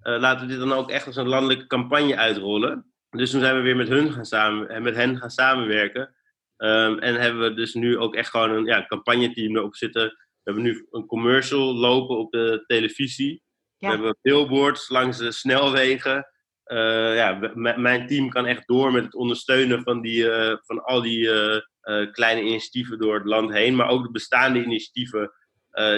laten 0.00 0.46
we 0.46 0.52
dit 0.52 0.60
dan 0.60 0.72
ook 0.72 0.90
echt 0.90 1.06
als 1.06 1.16
een 1.16 1.28
landelijke 1.28 1.66
campagne 1.66 2.16
uitrollen. 2.16 2.92
Dus 3.10 3.30
toen 3.30 3.40
zijn 3.40 3.56
we 3.56 3.62
weer 3.62 3.76
met, 3.76 3.88
hun 3.88 4.12
gaan 4.12 4.24
samen, 4.24 4.68
en 4.68 4.82
met 4.82 4.94
hen 4.94 5.18
gaan 5.18 5.30
samenwerken. 5.30 6.14
Um, 6.56 6.98
en 6.98 7.14
hebben 7.14 7.42
we 7.42 7.54
dus 7.54 7.74
nu 7.74 7.98
ook 7.98 8.14
echt 8.14 8.30
gewoon 8.30 8.50
een 8.50 8.64
ja, 8.64 8.86
campagneteam 8.86 9.56
erop 9.56 9.76
zitten. 9.76 10.02
We 10.02 10.40
hebben 10.42 10.62
nu 10.62 10.86
een 10.90 11.06
commercial 11.06 11.74
lopen 11.74 12.18
op 12.18 12.32
de 12.32 12.64
televisie. 12.66 13.42
We 13.78 13.86
hebben 13.86 14.16
billboards 14.22 14.88
langs 14.88 15.18
de 15.18 15.32
snelwegen. 15.32 16.26
Uh, 16.68 17.14
ja, 17.14 17.52
mijn 17.76 18.06
team 18.06 18.28
kan 18.28 18.46
echt 18.46 18.66
door 18.66 18.92
met 18.92 19.04
het 19.04 19.14
ondersteunen 19.14 19.82
van, 19.82 20.00
die, 20.00 20.24
uh, 20.24 20.56
van 20.62 20.84
al 20.84 21.02
die 21.02 21.28
uh, 21.82 22.12
kleine 22.12 22.42
initiatieven 22.42 22.98
door 22.98 23.14
het 23.14 23.26
land 23.26 23.52
heen. 23.52 23.76
Maar 23.76 23.88
ook 23.88 24.02
de 24.02 24.10
bestaande 24.10 24.62
initiatieven, 24.62 25.32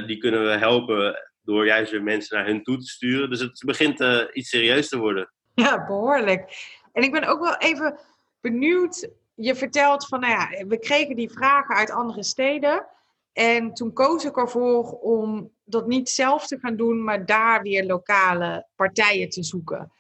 die 0.06 0.18
kunnen 0.18 0.44
we 0.44 0.50
helpen 0.50 1.30
door 1.42 1.66
juist 1.66 1.90
weer 1.90 2.02
mensen 2.02 2.36
naar 2.36 2.46
hun 2.46 2.62
toe 2.62 2.76
te 2.76 2.86
sturen. 2.86 3.30
Dus 3.30 3.40
het 3.40 3.62
begint 3.66 4.00
iets 4.32 4.48
serieus 4.48 4.88
te 4.88 4.98
worden. 4.98 5.32
Ja, 5.54 5.86
behoorlijk. 5.86 6.68
En 6.92 7.02
ik 7.02 7.12
ben 7.12 7.24
ook 7.24 7.40
wel 7.40 7.56
even 7.56 7.98
benieuwd. 8.40 9.08
Je 9.34 9.54
vertelt 9.54 10.06
van, 10.06 10.20
nou 10.20 10.32
ja, 10.32 10.66
we 10.66 10.78
kregen 10.78 11.16
die 11.16 11.30
vragen 11.30 11.74
uit 11.74 11.90
andere 11.90 12.22
steden. 12.22 12.86
En 13.32 13.74
toen 13.74 13.92
koos 13.92 14.24
ik 14.24 14.36
ervoor 14.36 14.84
om 14.90 15.50
dat 15.64 15.86
niet 15.86 16.08
zelf 16.08 16.46
te 16.46 16.58
gaan 16.58 16.76
doen, 16.76 17.04
maar 17.04 17.26
daar 17.26 17.62
weer 17.62 17.84
lokale 17.84 18.66
partijen 18.76 19.28
te 19.28 19.42
zoeken. 19.42 19.92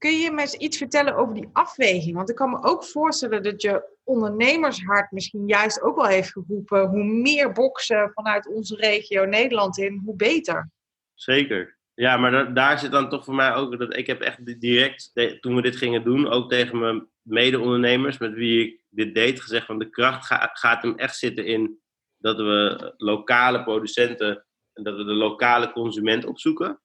Kun 0.00 0.18
je 0.18 0.30
me 0.30 0.40
eens 0.40 0.54
iets 0.54 0.76
vertellen 0.76 1.16
over 1.16 1.34
die 1.34 1.48
afweging? 1.52 2.14
Want 2.14 2.30
ik 2.30 2.36
kan 2.36 2.50
me 2.50 2.62
ook 2.62 2.84
voorstellen 2.84 3.42
dat 3.42 3.62
je 3.62 3.96
ondernemershart 4.04 5.10
misschien 5.10 5.48
juist 5.48 5.82
ook 5.82 5.96
wel 5.96 6.06
heeft 6.06 6.32
geroepen. 6.32 6.88
Hoe 6.88 7.04
meer 7.04 7.52
boksen 7.52 8.10
vanuit 8.14 8.48
onze 8.48 8.76
regio 8.76 9.24
Nederland 9.24 9.78
in, 9.78 10.02
hoe 10.04 10.16
beter. 10.16 10.70
Zeker. 11.14 11.78
Ja, 11.94 12.16
maar 12.16 12.54
daar 12.54 12.78
zit 12.78 12.90
dan 12.90 13.08
toch 13.08 13.24
voor 13.24 13.34
mij 13.34 13.54
ook 13.54 13.78
dat 13.78 13.96
ik 13.96 14.06
heb 14.06 14.20
echt 14.20 14.60
direct, 14.60 15.10
toen 15.40 15.54
we 15.54 15.62
dit 15.62 15.76
gingen 15.76 16.04
doen, 16.04 16.28
ook 16.28 16.50
tegen 16.50 16.78
mijn 16.78 17.08
mede-ondernemers 17.22 18.18
met 18.18 18.34
wie 18.34 18.66
ik 18.66 18.82
dit 18.88 19.14
deed, 19.14 19.40
gezegd 19.40 19.66
van 19.66 19.78
de 19.78 19.90
kracht 19.90 20.26
gaat 20.52 20.82
hem 20.82 20.96
echt 20.96 21.16
zitten 21.16 21.46
in 21.46 21.80
dat 22.16 22.36
we 22.36 22.94
lokale 22.96 23.62
producenten 23.62 24.46
en 24.72 24.82
dat 24.82 24.96
we 24.96 25.04
de 25.04 25.12
lokale 25.12 25.72
consument 25.72 26.24
opzoeken. 26.24 26.80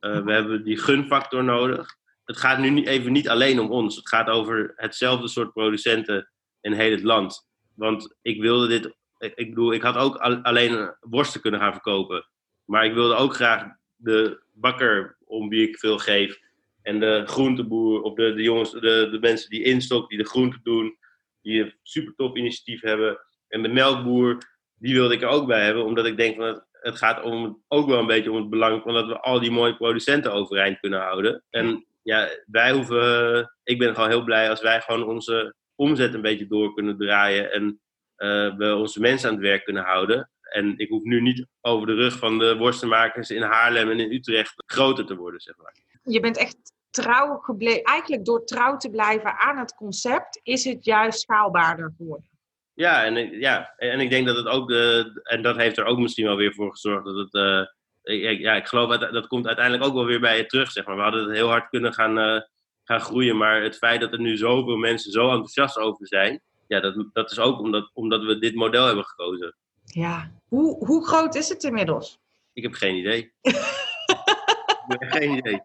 Uh, 0.00 0.24
we 0.24 0.32
hebben 0.32 0.64
die 0.64 0.76
gunfactor 0.76 1.44
nodig. 1.44 1.98
Het 2.30 2.38
gaat 2.38 2.58
nu 2.58 2.84
even 2.84 3.12
niet 3.12 3.28
alleen 3.28 3.60
om 3.60 3.70
ons. 3.70 3.96
Het 3.96 4.08
gaat 4.08 4.28
over 4.28 4.72
hetzelfde 4.76 5.28
soort 5.28 5.52
producenten 5.52 6.30
in 6.60 6.72
heel 6.72 6.90
het 6.90 7.02
land. 7.02 7.48
Want 7.74 8.16
ik 8.22 8.40
wilde 8.40 8.68
dit, 8.68 8.94
ik 9.34 9.48
bedoel, 9.48 9.72
ik 9.72 9.82
had 9.82 9.96
ook 9.96 10.16
alleen 10.16 10.94
worsten 11.00 11.40
kunnen 11.40 11.60
gaan 11.60 11.72
verkopen. 11.72 12.26
Maar 12.64 12.84
ik 12.84 12.94
wilde 12.94 13.14
ook 13.14 13.34
graag 13.34 13.64
de 13.96 14.42
bakker 14.52 15.16
om 15.24 15.48
wie 15.48 15.68
ik 15.68 15.78
veel 15.78 15.98
geef. 15.98 16.38
En 16.82 17.00
de 17.00 17.22
groenteboer, 17.26 18.02
of 18.02 18.14
de, 18.14 18.34
de 18.34 18.42
jongens, 18.42 18.70
de, 18.70 19.08
de 19.10 19.18
mensen 19.20 19.50
die 19.50 19.64
instok, 19.64 20.08
die 20.08 20.18
de 20.18 20.28
groenten 20.28 20.60
doen, 20.62 20.96
die 21.42 21.62
een 21.62 21.74
super 21.82 22.14
top 22.14 22.36
initiatief 22.36 22.80
hebben. 22.80 23.20
En 23.48 23.62
de 23.62 23.68
melkboer, 23.68 24.38
die 24.74 24.94
wilde 24.94 25.14
ik 25.14 25.22
er 25.22 25.28
ook 25.28 25.46
bij 25.46 25.64
hebben, 25.64 25.84
omdat 25.84 26.06
ik 26.06 26.16
denk 26.16 26.36
van 26.36 26.44
het, 26.44 26.64
het 26.72 26.96
gaat 26.96 27.22
om, 27.22 27.62
ook 27.68 27.88
wel 27.88 27.98
een 27.98 28.06
beetje 28.06 28.30
om 28.30 28.36
het 28.36 28.50
belang 28.50 28.82
van 28.82 28.94
dat 28.94 29.06
we 29.06 29.20
al 29.20 29.40
die 29.40 29.50
mooie 29.50 29.76
producenten 29.76 30.32
overeind 30.32 30.80
kunnen 30.80 31.00
houden. 31.00 31.42
En 31.50 31.84
ja, 32.02 32.28
wij 32.46 32.72
hoeven, 32.72 33.56
ik 33.62 33.78
ben 33.78 33.94
gewoon 33.94 34.08
heel 34.08 34.24
blij 34.24 34.50
als 34.50 34.60
wij 34.60 34.80
gewoon 34.80 35.04
onze 35.04 35.54
omzet 35.74 36.14
een 36.14 36.20
beetje 36.20 36.46
door 36.46 36.74
kunnen 36.74 36.96
draaien 36.96 37.52
en 37.52 37.80
uh, 38.16 38.56
we 38.56 38.74
onze 38.74 39.00
mensen 39.00 39.28
aan 39.28 39.34
het 39.34 39.44
werk 39.44 39.64
kunnen 39.64 39.82
houden. 39.82 40.30
En 40.40 40.78
ik 40.78 40.88
hoef 40.88 41.02
nu 41.02 41.20
niet 41.20 41.46
over 41.60 41.86
de 41.86 41.94
rug 41.94 42.18
van 42.18 42.38
de 42.38 42.56
worstenmakers 42.56 43.30
in 43.30 43.42
Haarlem 43.42 43.90
en 43.90 44.00
in 44.00 44.12
Utrecht 44.12 44.54
groter 44.66 45.06
te 45.06 45.16
worden, 45.16 45.40
zeg 45.40 45.56
maar. 45.56 45.74
Je 46.02 46.20
bent 46.20 46.36
echt 46.36 46.56
trouw 46.90 47.38
gebleven. 47.38 47.82
Eigenlijk 47.82 48.24
door 48.24 48.44
trouw 48.44 48.76
te 48.76 48.90
blijven 48.90 49.38
aan 49.38 49.58
het 49.58 49.74
concept, 49.74 50.40
is 50.42 50.64
het 50.64 50.84
juist 50.84 51.20
schaalbaarder 51.20 51.92
geworden. 51.96 52.28
Ja, 52.74 53.04
en, 53.04 53.38
ja, 53.38 53.74
en 53.76 54.00
ik 54.00 54.10
denk 54.10 54.26
dat 54.26 54.36
het 54.36 54.46
ook, 54.46 54.68
de, 54.68 55.20
en 55.22 55.42
dat 55.42 55.56
heeft 55.56 55.78
er 55.78 55.84
ook 55.84 55.98
misschien 55.98 56.26
wel 56.26 56.36
weer 56.36 56.54
voor 56.54 56.70
gezorgd 56.70 57.04
dat 57.04 57.16
het 57.16 57.34
uh, 57.34 57.66
ja, 58.02 58.54
ik 58.54 58.66
geloof 58.66 58.96
dat 58.96 59.12
dat 59.12 59.26
komt 59.26 59.46
uiteindelijk 59.46 59.84
ook 59.86 59.94
wel 59.94 60.04
weer 60.04 60.20
bij 60.20 60.36
je 60.36 60.46
terug. 60.46 60.70
Zeg 60.70 60.86
maar. 60.86 60.96
We 60.96 61.02
hadden 61.02 61.24
het 61.24 61.36
heel 61.36 61.48
hard 61.48 61.68
kunnen 61.68 61.92
gaan, 61.92 62.18
uh, 62.18 62.40
gaan 62.84 63.00
groeien. 63.00 63.36
Maar 63.36 63.62
het 63.62 63.76
feit 63.76 64.00
dat 64.00 64.12
er 64.12 64.20
nu 64.20 64.36
zoveel 64.36 64.76
mensen 64.76 65.12
zo 65.12 65.30
enthousiast 65.30 65.78
over 65.78 66.06
zijn. 66.06 66.40
Ja, 66.66 66.80
dat, 66.80 67.04
dat 67.12 67.30
is 67.30 67.38
ook 67.38 67.58
omdat, 67.58 67.90
omdat 67.92 68.24
we 68.24 68.38
dit 68.38 68.54
model 68.54 68.86
hebben 68.86 69.04
gekozen. 69.04 69.56
Ja, 69.84 70.32
hoe, 70.48 70.86
hoe 70.86 71.06
groot 71.06 71.34
is 71.34 71.48
het 71.48 71.62
inmiddels? 71.62 72.18
Ik 72.52 72.62
heb 72.62 72.72
geen 72.72 72.94
idee. 72.94 73.32
geen 74.98 75.36
idee. 75.36 75.62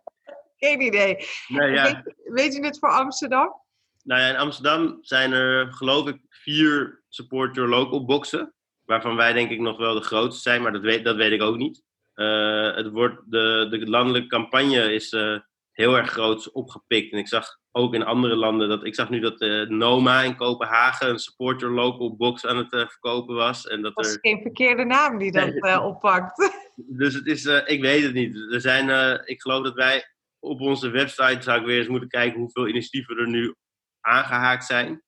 Geen 0.57 0.81
idee. 0.81 1.27
Nee, 1.47 1.71
ja. 1.71 1.83
weet, 1.83 2.15
weet 2.23 2.53
je 2.53 2.65
het 2.65 2.79
voor 2.79 2.89
Amsterdam? 2.89 3.63
Nou 4.03 4.21
ja, 4.21 4.29
in 4.29 4.35
Amsterdam 4.35 4.97
zijn 5.01 5.31
er 5.31 5.73
geloof 5.73 6.07
ik 6.07 6.19
vier 6.29 7.03
Support 7.09 7.55
Your 7.55 7.69
Local 7.69 8.05
boxen. 8.05 8.53
Waarvan 8.85 9.15
wij 9.15 9.33
denk 9.33 9.49
ik 9.49 9.59
nog 9.59 9.77
wel 9.77 9.93
de 9.93 10.01
grootste 10.01 10.41
zijn, 10.41 10.61
maar 10.61 10.71
dat 10.71 10.81
weet, 10.81 11.03
dat 11.03 11.15
weet 11.15 11.31
ik 11.31 11.41
ook 11.41 11.57
niet. 11.57 11.83
Uh, 12.15 12.75
het 12.75 12.89
wordt, 12.89 13.21
de, 13.25 13.67
de 13.69 13.89
landelijke 13.89 14.27
campagne 14.27 14.93
is 14.93 15.13
uh, 15.13 15.39
heel 15.71 15.97
erg 15.97 16.11
groot 16.11 16.51
opgepikt. 16.51 17.11
En 17.11 17.19
ik 17.19 17.27
zag 17.27 17.59
ook 17.71 17.93
in 17.93 18.03
andere 18.03 18.35
landen 18.35 18.69
dat. 18.69 18.85
Ik 18.85 18.95
zag 18.95 19.09
nu 19.09 19.19
dat 19.19 19.41
uh, 19.41 19.67
Noma 19.69 20.21
in 20.21 20.35
Kopenhagen 20.35 21.09
een 21.09 21.19
Support 21.19 21.59
Your 21.59 21.75
Local 21.75 22.15
box 22.15 22.45
aan 22.45 22.57
het 22.57 22.69
verkopen 22.69 23.35
was. 23.35 23.67
En 23.67 23.81
dat, 23.81 23.95
dat 23.95 24.05
is 24.05 24.13
er... 24.13 24.19
geen 24.21 24.41
verkeerde 24.41 24.83
naam 24.83 25.17
die 25.17 25.31
dat 25.31 25.81
oppakt. 25.81 26.37
Dus 26.75 27.13
het 27.13 27.25
is, 27.25 27.45
ik 27.45 27.81
weet 27.81 28.03
het 28.03 28.13
niet. 28.13 28.35
Er 28.53 28.61
zijn, 28.61 29.19
ik 29.25 29.41
geloof 29.41 29.63
dat 29.63 29.73
wij 29.73 30.03
op 30.39 30.61
onze 30.61 30.89
website 30.89 31.41
zou 31.41 31.59
ik 31.59 31.65
weer 31.65 31.77
eens 31.77 31.87
moeten 31.87 32.09
kijken 32.09 32.39
hoeveel 32.39 32.67
initiatieven 32.67 33.17
er 33.17 33.27
nu 33.27 33.55
aangehaakt 34.01 34.65
zijn. 34.65 35.03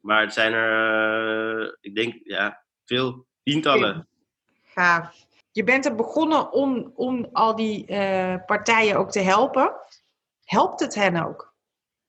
Maar 0.00 0.20
het 0.20 0.32
zijn 0.32 0.52
er, 0.52 1.78
ik 1.80 1.94
denk, 1.94 2.14
ja, 2.24 2.64
veel 2.84 3.26
tientallen. 3.42 4.08
Gaaf. 4.62 5.30
Je 5.52 5.64
bent 5.64 5.84
er 5.84 5.94
begonnen 5.94 6.52
om, 6.52 6.92
om 6.94 7.28
al 7.32 7.56
die 7.56 7.90
uh, 7.90 8.36
partijen 8.46 8.96
ook 8.96 9.10
te 9.10 9.20
helpen. 9.20 9.72
Helpt 10.44 10.80
het 10.80 10.94
hen 10.94 11.24
ook? 11.24 11.54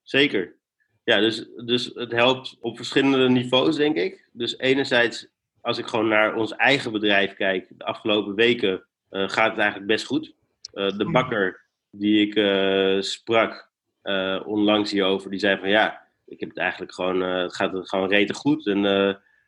Zeker. 0.01 0.55
Ja, 1.03 1.19
dus, 1.19 1.49
dus 1.65 1.91
het 1.93 2.11
helpt 2.11 2.57
op 2.59 2.75
verschillende 2.75 3.29
niveaus, 3.29 3.75
denk 3.75 3.95
ik. 3.95 4.29
Dus 4.31 4.57
enerzijds, 4.57 5.27
als 5.61 5.77
ik 5.77 5.85
gewoon 5.85 6.07
naar 6.07 6.35
ons 6.35 6.55
eigen 6.55 6.91
bedrijf 6.91 7.33
kijk, 7.33 7.67
de 7.69 7.85
afgelopen 7.85 8.35
weken 8.35 8.85
uh, 9.09 9.29
gaat 9.29 9.49
het 9.49 9.59
eigenlijk 9.59 9.87
best 9.87 10.05
goed. 10.05 10.33
Uh, 10.73 10.97
de 10.97 11.11
bakker 11.11 11.61
die 11.89 12.27
ik 12.27 13.03
sprak 13.03 13.71
onlangs 14.45 14.91
hierover, 14.91 15.29
die 15.29 15.39
zei 15.39 15.59
van 15.59 15.69
ja, 15.69 16.07
ik 16.25 16.39
heb 16.39 16.49
het 16.49 16.57
eigenlijk 16.57 16.93
gewoon, 16.93 17.21
het 17.21 17.55
gaat 17.55 17.73
het 17.73 17.89
gewoon 17.89 18.09
rete 18.09 18.33
goed. 18.33 18.67
En 18.67 18.83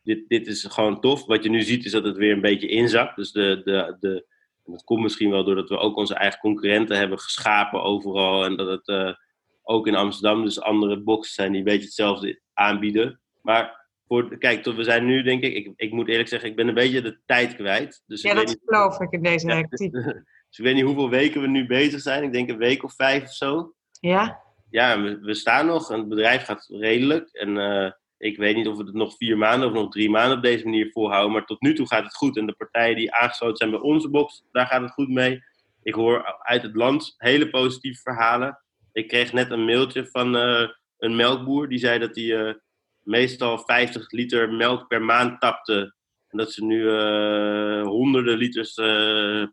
dit, 0.06 0.28
dit 0.28 0.46
is 0.46 0.64
gewoon 0.64 1.00
tof. 1.00 1.26
Wat 1.26 1.42
je 1.42 1.50
nu 1.50 1.62
ziet 1.62 1.84
is 1.84 1.90
dat 1.90 2.04
het 2.04 2.16
weer 2.16 2.32
een 2.32 2.40
beetje 2.40 2.68
inzakt. 2.68 3.16
Dus 3.16 3.32
de, 3.32 3.60
de, 3.64 3.96
de, 4.00 4.26
dat 4.64 4.84
komt 4.84 5.02
misschien 5.02 5.30
wel 5.30 5.44
doordat 5.44 5.68
we 5.68 5.78
ook 5.78 5.96
onze 5.96 6.14
eigen 6.14 6.40
concurrenten 6.40 6.96
hebben 6.96 7.18
geschapen 7.18 7.82
overal. 7.82 8.44
En 8.44 8.56
dat 8.56 8.68
het 8.68 8.88
uh, 8.88 9.14
ook 9.62 9.86
in 9.86 9.94
Amsterdam 9.94 10.44
dus 10.44 10.60
andere 10.60 11.00
boxen 11.00 11.34
zijn 11.34 11.50
die 11.50 11.58
een 11.58 11.64
beetje 11.64 11.84
hetzelfde 11.84 12.40
aanbieden. 12.52 13.20
Maar 13.42 13.86
voor, 14.06 14.38
kijk, 14.38 14.64
we 14.64 14.84
zijn 14.84 15.06
nu 15.06 15.22
denk 15.22 15.42
ik, 15.42 15.54
ik, 15.54 15.72
ik 15.76 15.92
moet 15.92 16.08
eerlijk 16.08 16.28
zeggen, 16.28 16.48
ik 16.48 16.56
ben 16.56 16.68
een 16.68 16.74
beetje 16.74 17.02
de 17.02 17.18
tijd 17.24 17.54
kwijt. 17.54 18.02
Dus 18.06 18.22
ja, 18.22 18.34
dat 18.34 18.58
geloof 18.64 19.00
ik 19.00 19.10
in 19.10 19.22
deze 19.22 19.52
hectiek. 19.52 19.92
dus 20.48 20.58
ik 20.58 20.64
weet 20.64 20.74
niet 20.74 20.84
hoeveel 20.84 21.10
weken 21.10 21.40
we 21.40 21.48
nu 21.48 21.66
bezig 21.66 22.00
zijn. 22.00 22.22
Ik 22.22 22.32
denk 22.32 22.50
een 22.50 22.56
week 22.56 22.82
of 22.82 22.94
vijf 22.94 23.22
of 23.22 23.34
zo. 23.34 23.74
Ja? 24.00 24.44
Ja, 24.70 25.02
we, 25.02 25.18
we 25.18 25.34
staan 25.34 25.66
nog 25.66 25.90
en 25.90 25.98
het 25.98 26.08
bedrijf 26.08 26.44
gaat 26.44 26.66
redelijk. 26.70 27.28
En 27.32 27.56
uh, 27.56 27.90
ik 28.18 28.36
weet 28.36 28.56
niet 28.56 28.68
of 28.68 28.76
we 28.76 28.84
het 28.84 28.94
nog 28.94 29.16
vier 29.16 29.38
maanden 29.38 29.68
of 29.68 29.74
nog 29.74 29.90
drie 29.90 30.10
maanden 30.10 30.36
op 30.36 30.42
deze 30.42 30.64
manier 30.64 30.90
volhouden. 30.92 31.32
Maar 31.32 31.44
tot 31.44 31.60
nu 31.60 31.74
toe 31.74 31.86
gaat 31.86 32.04
het 32.04 32.16
goed. 32.16 32.36
En 32.36 32.46
de 32.46 32.54
partijen 32.54 32.96
die 32.96 33.14
aangesloten 33.14 33.56
zijn 33.56 33.70
bij 33.70 33.80
onze 33.80 34.08
box, 34.08 34.44
daar 34.52 34.66
gaat 34.66 34.82
het 34.82 34.92
goed 34.92 35.08
mee. 35.08 35.42
Ik 35.82 35.94
hoor 35.94 36.38
uit 36.38 36.62
het 36.62 36.76
land 36.76 37.14
hele 37.16 37.50
positieve 37.50 38.00
verhalen. 38.00 38.60
Ik 38.92 39.08
kreeg 39.08 39.32
net 39.32 39.50
een 39.50 39.64
mailtje 39.64 40.06
van 40.06 40.36
uh, 40.36 40.68
een 40.98 41.16
melkboer. 41.16 41.68
Die 41.68 41.78
zei 41.78 41.98
dat 41.98 42.16
hij 42.16 42.24
uh, 42.24 42.54
meestal 43.00 43.58
50 43.58 44.10
liter 44.10 44.52
melk 44.52 44.88
per 44.88 45.02
maand 45.02 45.40
tapte. 45.40 45.94
En 46.28 46.38
dat 46.38 46.52
ze 46.52 46.64
nu 46.64 46.82
uh, 46.82 47.82
honderden 47.82 48.36
liters 48.36 48.74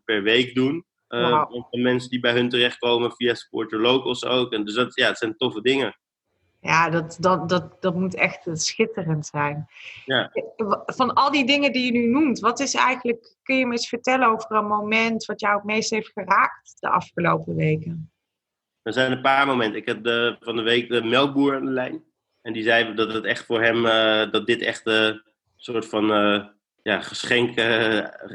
per 0.04 0.22
week 0.22 0.54
doen. 0.54 0.84
Wow. 1.08 1.66
Van 1.70 1.82
mensen 1.82 2.10
die 2.10 2.20
bij 2.20 2.32
hun 2.32 2.48
terechtkomen 2.48 3.12
via 3.12 3.34
Supporter 3.34 3.80
Locals 3.80 4.24
ook. 4.24 4.52
En 4.52 4.64
dus 4.64 4.74
dat, 4.74 4.94
ja, 4.94 5.06
het 5.06 5.18
zijn 5.18 5.36
toffe 5.36 5.60
dingen. 5.60 5.96
Ja, 6.64 6.90
dat, 6.90 7.16
dat, 7.20 7.48
dat, 7.48 7.82
dat 7.82 7.94
moet 7.94 8.14
echt 8.14 8.46
schitterend 8.52 9.26
zijn. 9.26 9.66
Ja. 10.04 10.30
Van 10.86 11.14
al 11.14 11.30
die 11.30 11.46
dingen 11.46 11.72
die 11.72 11.84
je 11.84 11.92
nu 11.92 12.06
noemt, 12.06 12.38
wat 12.38 12.60
is 12.60 12.74
eigenlijk, 12.74 13.36
kun 13.42 13.56
je 13.56 13.66
me 13.66 13.72
eens 13.72 13.88
vertellen 13.88 14.28
over 14.28 14.52
een 14.56 14.66
moment 14.66 15.24
wat 15.24 15.40
jou 15.40 15.54
het 15.56 15.64
meest 15.64 15.90
heeft 15.90 16.12
geraakt 16.12 16.76
de 16.80 16.88
afgelopen 16.88 17.54
weken? 17.54 18.12
Er 18.82 18.92
zijn 18.92 19.12
een 19.12 19.20
paar 19.20 19.46
momenten. 19.46 19.80
Ik 19.80 19.86
heb 19.86 20.04
de, 20.04 20.36
van 20.40 20.56
de 20.56 20.62
week 20.62 20.88
de 20.88 21.02
melkboer 21.02 21.56
aan 21.56 21.64
de 21.64 21.70
lijn. 21.70 22.02
En 22.42 22.52
die 22.52 22.62
zei 22.62 22.94
dat 22.94 23.12
het 23.12 23.24
echt 23.24 23.44
voor 23.44 23.62
hem, 23.62 23.86
uh, 23.86 24.30
dat 24.30 24.46
dit 24.46 24.62
echt 24.62 24.86
een 24.86 25.22
soort 25.56 25.86
van 25.86 26.10
uh, 26.10 26.44
ja, 26.82 27.00
geschenk, 27.00 27.56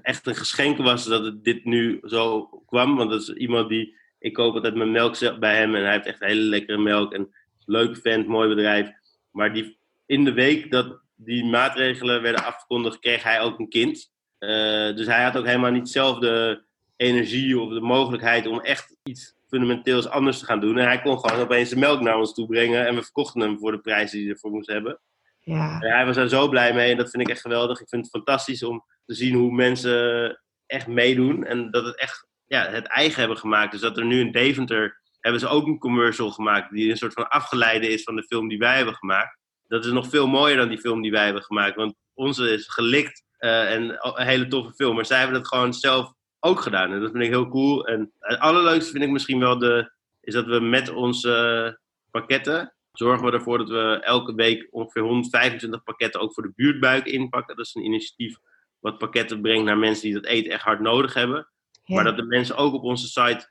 echt 0.02 0.28
een 0.28 0.36
geschenk 0.36 0.78
was 0.78 1.06
dat 1.06 1.26
het 1.26 1.44
dit 1.44 1.66
nu 1.66 2.00
zo 2.04 2.46
kwam. 2.66 2.96
Want 2.96 3.10
dat 3.10 3.22
is 3.22 3.30
iemand 3.30 3.70
die, 3.70 3.96
ik 4.20 4.34
koop 4.34 4.54
altijd 4.54 4.76
mijn 4.76 4.92
melk 4.92 5.40
bij 5.40 5.56
hem 5.56 5.76
en 5.76 5.84
hij 5.84 5.94
heeft 5.94 6.06
echt 6.06 6.20
hele 6.20 6.42
lekkere 6.42 6.78
melk. 6.78 7.14
En 7.14 7.34
leuke 7.70 8.02
vent, 8.02 8.28
mooi 8.28 8.50
bedrijf. 8.50 8.90
Maar 9.32 9.54
die, 9.54 9.78
in 10.06 10.24
de 10.24 10.34
week 10.34 10.72
dat 10.72 11.00
die 11.16 11.46
maatregelen 11.46 12.22
werden 12.22 12.46
afgekondigd, 12.46 13.00
kreeg 13.00 13.24
hij 13.24 13.42
ook 13.42 13.60
een 13.60 13.70
kind. 13.70 14.12
Uh, 14.40 14.96
dus 14.96 15.06
hij 15.06 15.24
had 15.24 15.38
ook 15.38 15.46
helemaal 15.46 15.72
niet 15.72 15.90
zelf 15.90 16.20
de 16.20 16.64
energie 16.96 17.60
of 17.60 17.74
de 17.74 17.82
mogelijkheid 17.82 18.48
om 18.48 18.60
echt 18.60 18.96
iets 19.04 19.36
fundamenteels 19.48 20.10
anders 20.10 20.40
te 20.40 20.46
gaan 20.46 20.60
doen. 20.60 20.78
En 20.78 20.86
hij 20.86 21.02
kon 21.02 21.20
gewoon 21.20 21.40
opeens 21.40 21.70
de 21.70 21.78
melk 21.78 22.02
naar 22.02 22.18
ons 22.18 22.34
toe 22.34 22.48
brengen 22.48 22.88
en 22.88 22.96
we 22.96 23.04
verkochten 23.04 23.42
hem 23.42 23.60
voor 23.60 23.72
de 23.72 23.80
prijs 23.80 24.12
die 24.12 24.22
hij 24.22 24.32
ervoor 24.32 24.52
moest 24.52 24.68
hebben. 24.68 25.00
Ja. 25.40 25.80
En 25.80 25.92
hij 25.92 26.06
was 26.06 26.18
er 26.18 26.30
zo 26.30 26.50
blij 26.50 26.74
mee 26.74 26.92
en 26.92 26.98
dat 26.98 27.10
vind 27.10 27.24
ik 27.24 27.30
echt 27.30 27.42
geweldig. 27.42 27.82
Ik 27.82 27.90
vind 27.90 28.02
het 28.02 28.12
fantastisch 28.12 28.64
om 28.64 28.86
te 29.06 29.14
zien 29.14 29.36
hoe 29.36 29.52
mensen 29.52 30.42
echt 30.66 30.88
meedoen 30.88 31.46
en 31.46 31.72
dat 31.72 31.86
het 31.86 32.00
echt 32.00 32.28
ja, 32.46 32.70
het 32.70 32.88
eigen 32.88 33.20
hebben 33.20 33.38
gemaakt. 33.38 33.72
Dus 33.72 33.82
dat 33.82 33.98
er 33.98 34.06
nu 34.06 34.20
in 34.20 34.32
Deventer 34.32 35.02
hebben 35.30 35.50
ze 35.50 35.56
ook 35.56 35.68
een 35.68 35.78
commercial 35.78 36.32
gemaakt 36.32 36.72
die 36.72 36.90
een 36.90 36.98
soort 36.98 37.14
van 37.14 37.30
afgeleide 37.30 37.88
is 37.88 38.04
van 38.04 38.16
de 38.16 38.24
film 38.24 38.48
die 38.48 38.58
wij 38.58 38.76
hebben 38.76 38.96
gemaakt. 38.96 39.38
Dat 39.68 39.86
is 39.86 39.92
nog 39.92 40.10
veel 40.10 40.28
mooier 40.28 40.58
dan 40.58 40.70
die 40.70 40.80
film 40.80 41.02
die 41.02 41.12
wij 41.12 41.26
hebben 41.26 41.44
gemaakt, 41.44 41.76
want 41.76 41.96
onze 42.14 42.52
is 42.52 42.68
gelikt 42.68 43.24
uh, 43.40 43.74
en 43.74 43.98
een 44.00 44.26
hele 44.26 44.48
toffe 44.48 44.74
film. 44.74 44.96
Maar 44.96 45.06
zij 45.06 45.18
hebben 45.18 45.38
dat 45.38 45.48
gewoon 45.48 45.74
zelf 45.74 46.14
ook 46.40 46.62
gedaan 46.62 46.92
en 46.92 47.00
dat 47.02 47.12
vind 47.12 47.24
ik 47.24 47.30
heel 47.30 47.50
cool. 47.50 47.88
En 47.88 48.12
het 48.20 48.40
allerleukste 48.40 48.92
vind 48.92 49.04
ik 49.04 49.10
misschien 49.10 49.40
wel 49.40 49.58
de, 49.58 49.92
is 50.22 50.34
dat 50.34 50.46
we 50.46 50.60
met 50.60 50.90
onze 50.90 51.80
pakketten 52.12 52.74
zorgen 52.92 53.26
we 53.26 53.32
ervoor 53.32 53.58
dat 53.58 53.70
we 53.70 54.00
elke 54.02 54.36
week 54.36 54.68
ongeveer 54.72 55.02
125 55.02 55.84
pakketten 55.84 56.22
ook 56.22 56.34
voor 56.34 56.44
de 56.44 56.54
buurtbuik 56.56 57.06
inpakken. 57.06 57.56
Dat 57.56 57.66
is 57.66 57.76
een 57.76 57.86
initiatief 57.86 58.38
wat 58.80 58.98
pakketten 58.98 59.42
brengt 59.42 59.66
naar 59.66 59.78
mensen 59.78 60.04
die 60.04 60.14
dat 60.14 60.26
eten 60.26 60.52
echt 60.52 60.64
hard 60.64 60.80
nodig 60.80 61.14
hebben. 61.14 61.50
Maar 61.86 62.04
dat 62.04 62.18
de 62.18 62.24
mensen 62.24 62.56
ook 62.56 62.74
op 62.74 62.84
onze 62.84 63.08
site 63.08 63.50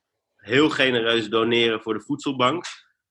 heel 0.48 0.70
genereus 0.70 1.28
doneren 1.28 1.80
voor 1.80 1.94
de 1.94 2.00
voedselbank. 2.00 2.64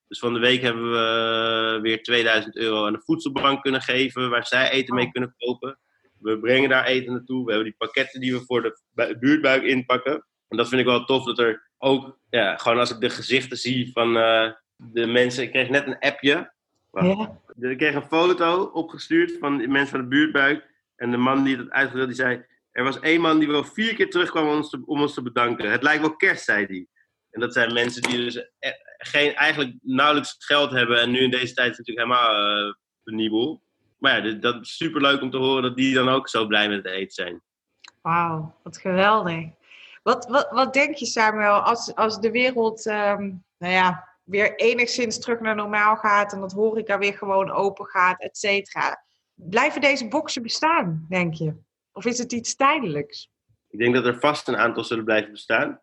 Dus 0.08 0.20
van 0.20 0.34
de 0.34 0.40
week 0.40 0.62
hebben 0.62 0.92
we 0.92 1.76
eh, 1.76 1.82
weer 1.82 2.04
2000 2.04 2.56
euro 2.58 2.86
aan 2.86 2.94
de 2.94 3.02
voedselbank 3.06 3.62
kunnen 3.62 3.82
geven, 3.82 4.30
waar 4.30 4.46
zij 4.46 4.70
eten 4.70 4.96
mee 4.96 5.12
kunnen 5.12 5.36
kopen. 5.38 5.80
We 6.20 6.40
brengen 6.40 6.70
daar 6.70 6.86
eten 6.86 7.14
naartoe. 7.14 7.46
We 7.46 7.52
hebben 7.52 7.70
die 7.70 7.78
pakketten 7.78 8.22
die 8.22 8.34
we 8.34 8.46
voor 8.46 8.62
de 8.62 9.18
buurtbuik 9.20 9.64
inpakken. 9.64 10.26
En 10.48 10.58
dat 10.58 10.68
vind 10.68 10.82
ik 10.82 10.88
wel 10.88 11.06
tof, 11.06 11.26
dat 11.26 11.40
er 11.40 11.70
ook, 11.78 12.18
ja, 12.30 12.58
gewoon 12.58 12.80
als 12.80 12.92
ik 12.92 13.00
de 13.00 13.10
gezichten 13.10 13.58
zie 13.58 13.92
van 13.92 14.18
uh, 14.18 14.52
de 14.76 15.06
mensen. 15.06 15.44
Ik 15.44 15.52
kreeg 15.52 15.70
net 15.70 15.88
een 15.88 16.00
appje. 16.00 16.54
Ja. 16.92 17.40
Ik 17.60 17.78
kreeg 17.78 17.96
een 17.96 18.02
foto 18.02 18.64
opgestuurd 18.64 19.38
van 19.40 19.58
de 19.58 19.68
mensen 19.68 19.90
van 19.90 20.02
de 20.02 20.08
buurtbuik. 20.08 20.70
En 20.96 21.12
de 21.12 21.18
man 21.18 21.44
die 21.44 21.58
het 21.58 21.70
uitgedeeld, 21.70 22.08
die 22.08 22.18
zei... 22.18 22.46
Er 22.72 22.84
was 22.84 23.00
één 23.00 23.22
man 23.22 23.40
die 23.40 23.48
wel 23.48 23.64
vier 23.64 23.96
keer 23.96 24.10
terugkwam 24.10 24.48
om 24.48 24.56
ons 24.56 24.70
te, 24.70 24.84
om 24.86 25.02
ons 25.02 25.14
te 25.14 25.22
bedanken. 25.22 25.72
Het 25.72 25.84
lijkt 25.84 26.02
wel 26.02 26.16
kerst, 26.16 26.44
zei 26.44 26.66
hij. 26.66 26.88
En 27.32 27.40
dat 27.40 27.54
zijn 27.54 27.74
mensen 27.74 28.02
die 28.02 28.18
dus 28.18 28.36
e-, 28.36 28.72
geen, 28.98 29.36
eigenlijk 29.36 29.76
nauwelijks 29.82 30.36
geld 30.38 30.72
hebben. 30.72 31.02
En 31.02 31.12
nu 31.12 31.20
in 31.20 31.32
deze 31.32 31.54
tijd 31.54 31.72
is 31.72 31.78
het 31.78 31.88
natuurlijk 31.88 32.08
helemaal 32.08 32.66
uh, 32.68 32.74
penibel. 33.04 33.62
Maar 33.98 34.28
ja, 34.28 34.34
dat 34.34 34.62
is 34.62 34.78
super 34.78 35.02
leuk 35.02 35.22
om 35.22 35.30
te 35.30 35.38
horen 35.38 35.64
dat 35.64 35.76
die 35.76 35.94
dan 35.94 36.10
ook 36.10 36.30
zo 36.30 36.46
blij 36.46 36.70
met 36.70 36.84
het 36.84 36.94
eten 36.94 37.12
zijn. 37.12 37.42
Wauw, 38.02 38.56
wat 38.64 38.78
geweldig. 38.78 39.46
Wat, 40.04 40.28
wat, 40.28 40.48
wat 40.52 40.74
denk 40.74 40.96
je, 40.96 41.06
Samuel, 41.06 41.60
als, 41.60 41.96
als 41.96 42.20
de 42.20 42.32
wereld 42.32 42.86
um, 42.86 43.44
nou 43.58 43.74
ja, 43.74 44.08
weer 44.24 44.56
enigszins 44.56 45.20
terug 45.20 45.40
naar 45.40 45.56
normaal 45.56 45.96
gaat 45.96 46.34
en 46.34 46.40
dat 46.40 46.52
horeca 46.52 46.98
weer 46.98 47.14
gewoon 47.14 47.52
open 47.52 47.86
gaat, 47.86 48.22
et 48.22 48.38
cetera. 48.38 49.04
Blijven 49.34 49.82
deze 49.82 50.08
boxen 50.08 50.42
bestaan, 50.42 51.06
denk 51.10 51.34
je? 51.34 51.56
Of 51.92 52.06
is 52.06 52.18
het 52.18 52.32
iets 52.32 52.56
tijdelijks? 52.56 53.30
Ik 53.70 53.80
denk 53.80 53.94
dat 53.96 54.06
er 54.06 54.20
vast 54.20 54.48
een 54.48 54.58
aantal 54.58 54.84
zullen 54.84 55.04
blijven 55.04 55.32
bestaan. 55.32 55.82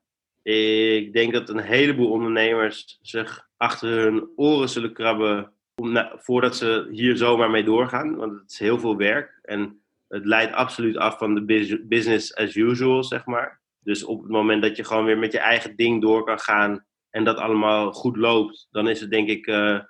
Ik 0.53 1.13
denk 1.13 1.33
dat 1.33 1.49
een 1.49 1.61
heleboel 1.61 2.11
ondernemers 2.11 2.99
zich 3.03 3.49
achter 3.57 3.89
hun 3.89 4.29
oren 4.37 4.69
zullen 4.69 4.93
krabben 4.93 5.53
om 5.75 6.09
voordat 6.17 6.57
ze 6.57 6.89
hier 6.91 7.17
zomaar 7.17 7.51
mee 7.51 7.65
doorgaan. 7.65 8.17
Want 8.17 8.33
het 8.33 8.51
is 8.51 8.59
heel 8.59 8.79
veel 8.79 8.97
werk 8.97 9.39
en 9.43 9.81
het 10.09 10.25
leidt 10.25 10.53
absoluut 10.53 10.97
af 10.97 11.19
van 11.19 11.35
de 11.35 11.45
business 11.89 12.35
as 12.35 12.55
usual, 12.55 13.05
zeg 13.05 13.27
maar. 13.27 13.61
Dus 13.81 14.05
op 14.05 14.23
het 14.23 14.31
moment 14.31 14.63
dat 14.63 14.77
je 14.77 14.85
gewoon 14.85 15.05
weer 15.05 15.19
met 15.19 15.33
je 15.33 15.39
eigen 15.39 15.77
ding 15.77 16.01
door 16.01 16.25
kan 16.25 16.39
gaan 16.39 16.85
en 17.11 17.25
dat 17.25 17.37
allemaal 17.37 17.93
goed 17.93 18.17
loopt, 18.17 18.69
dan 18.71 18.89
is 18.89 19.01
het 19.01 19.11
denk 19.11 19.29
ik 19.29 19.47
uh, 19.47 19.81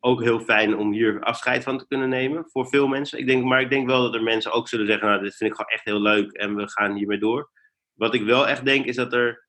ook 0.00 0.22
heel 0.22 0.40
fijn 0.40 0.76
om 0.76 0.92
hier 0.92 1.20
afscheid 1.20 1.62
van 1.62 1.78
te 1.78 1.86
kunnen 1.86 2.08
nemen 2.08 2.44
voor 2.48 2.68
veel 2.68 2.86
mensen. 2.86 3.18
Ik 3.18 3.26
denk, 3.26 3.44
maar 3.44 3.60
ik 3.60 3.70
denk 3.70 3.86
wel 3.86 4.02
dat 4.02 4.14
er 4.14 4.22
mensen 4.22 4.52
ook 4.52 4.68
zullen 4.68 4.86
zeggen, 4.86 5.08
nou 5.08 5.22
dit 5.22 5.36
vind 5.36 5.50
ik 5.50 5.56
gewoon 5.56 5.72
echt 5.72 5.84
heel 5.84 6.00
leuk 6.00 6.32
en 6.32 6.56
we 6.56 6.70
gaan 6.70 6.94
hiermee 6.94 7.18
door. 7.18 7.50
Wat 7.94 8.14
ik 8.14 8.22
wel 8.22 8.48
echt 8.48 8.64
denk 8.64 8.84
is 8.84 8.96
dat 8.96 9.12
er 9.12 9.47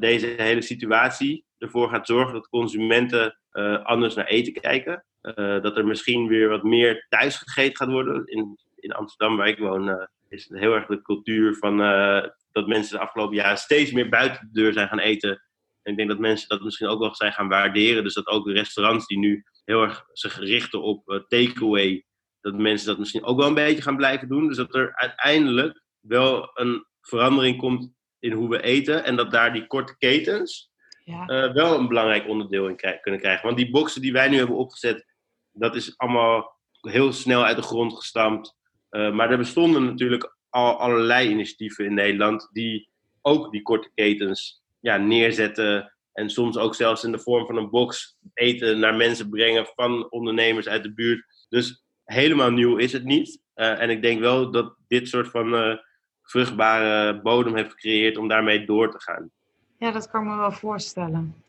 deze 0.00 0.26
hele 0.26 0.62
situatie 0.62 1.44
ervoor 1.58 1.88
gaat 1.88 2.06
zorgen 2.06 2.34
dat 2.34 2.48
consumenten 2.48 3.38
uh, 3.52 3.84
anders 3.84 4.14
naar 4.14 4.26
eten 4.26 4.52
kijken. 4.52 5.04
dat 5.62 5.76
er 5.76 5.86
misschien 5.86 6.26
weer 6.26 6.48
wat 6.48 6.62
meer 6.62 7.06
thuis 7.08 7.36
gegeten 7.36 7.76
gaat 7.76 7.88
worden. 7.88 8.26
In, 8.26 8.58
in 8.74 8.92
Amsterdam, 8.92 9.36
waar 9.36 9.48
ik 9.48 9.58
woon, 9.58 10.08
is 10.28 10.48
het 10.48 10.58
heel 10.58 10.74
erg 10.74 10.86
de 10.86 11.02
cultuur 11.02 11.54
van 11.54 11.76
dat 12.52 12.66
mensen 12.66 12.96
de 12.96 13.02
afgelopen 13.02 13.36
jaren 13.36 13.58
steeds 13.58 13.92
meer 13.92 14.08
buiten 14.08 14.40
de 14.40 14.60
deur 14.60 14.72
zijn 14.72 14.88
gaan 14.88 14.98
eten. 14.98 15.30
En 15.82 15.92
ik 15.92 15.96
denk 15.96 16.08
dat 16.08 16.18
mensen 16.18 16.48
dat 16.48 16.62
misschien 16.62 16.86
ook 16.86 17.00
wel 17.00 17.14
zijn 17.14 17.32
gaan 17.32 17.48
waarderen. 17.48 18.04
Dus 18.04 18.14
dat 18.14 18.26
ook 18.26 18.46
de 18.46 18.52
restaurants 18.52 19.06
die 19.06 19.18
nu 19.18 19.44
heel 19.64 19.82
erg 19.82 20.04
zich 20.12 20.38
richten 20.38 20.82
op 20.82 21.24
takeaway, 21.28 22.04
dat 22.40 22.54
mensen 22.54 22.86
dat 22.86 22.98
misschien 22.98 23.24
ook 23.24 23.38
wel 23.38 23.48
een 23.48 23.54
beetje 23.54 23.82
gaan 23.82 23.96
blijven 23.96 24.28
doen. 24.28 24.48
Dus 24.48 24.56
dat 24.56 24.74
er 24.74 24.94
uiteindelijk 24.94 25.82
wel 26.00 26.50
een 26.54 26.86
verandering 27.00 27.58
komt 27.58 27.90
in 28.22 28.32
hoe 28.32 28.48
we 28.48 28.62
eten. 28.62 29.04
En 29.04 29.16
dat 29.16 29.30
daar 29.30 29.52
die 29.52 29.66
korte 29.66 29.96
ketens 29.98 30.70
ja. 31.04 31.28
uh, 31.28 31.52
wel 31.52 31.78
een 31.78 31.88
belangrijk 31.88 32.28
onderdeel 32.28 32.68
in 32.68 32.76
kunnen 33.00 33.20
krijgen. 33.20 33.44
Want 33.44 33.56
die 33.56 33.70
boxen 33.70 34.02
die 34.02 34.12
wij 34.12 34.28
nu 34.28 34.36
hebben 34.36 34.56
opgezet, 34.56 35.06
dat 35.52 35.76
is 35.76 35.98
allemaal 35.98 36.60
heel 36.80 37.12
snel 37.12 37.44
uit 37.44 37.56
de 37.56 37.62
grond 37.62 37.96
gestampt. 37.96 38.56
Uh, 38.90 39.12
maar 39.12 39.30
er 39.30 39.38
bestonden 39.38 39.84
natuurlijk 39.84 40.36
al 40.48 40.78
allerlei 40.78 41.28
initiatieven 41.28 41.84
in 41.84 41.94
Nederland 41.94 42.48
die 42.52 42.88
ook 43.22 43.52
die 43.52 43.62
korte 43.62 43.90
ketens 43.94 44.62
ja, 44.80 44.96
neerzetten. 44.96 45.92
En 46.12 46.30
soms 46.30 46.56
ook 46.56 46.74
zelfs 46.74 47.04
in 47.04 47.12
de 47.12 47.18
vorm 47.18 47.46
van 47.46 47.56
een 47.56 47.70
box 47.70 48.16
eten 48.34 48.78
naar 48.78 48.94
mensen 48.94 49.30
brengen 49.30 49.66
van 49.74 50.10
ondernemers 50.10 50.68
uit 50.68 50.82
de 50.82 50.94
buurt. 50.94 51.46
Dus 51.48 51.84
helemaal 52.04 52.50
nieuw 52.50 52.76
is 52.76 52.92
het 52.92 53.04
niet. 53.04 53.40
Uh, 53.54 53.80
en 53.80 53.90
ik 53.90 54.02
denk 54.02 54.20
wel 54.20 54.50
dat 54.50 54.76
dit 54.88 55.08
soort 55.08 55.28
van 55.28 55.80
vruchtbare 56.22 57.20
bodem 57.20 57.56
heeft 57.56 57.70
gecreëerd 57.70 58.16
om 58.16 58.28
daarmee 58.28 58.66
door 58.66 58.90
te 58.90 59.00
gaan. 59.00 59.30
Ja, 59.78 59.90
dat 59.90 60.10
kan 60.10 60.26
me 60.26 60.36
wel 60.36 60.52
voorstellen. 60.52 61.44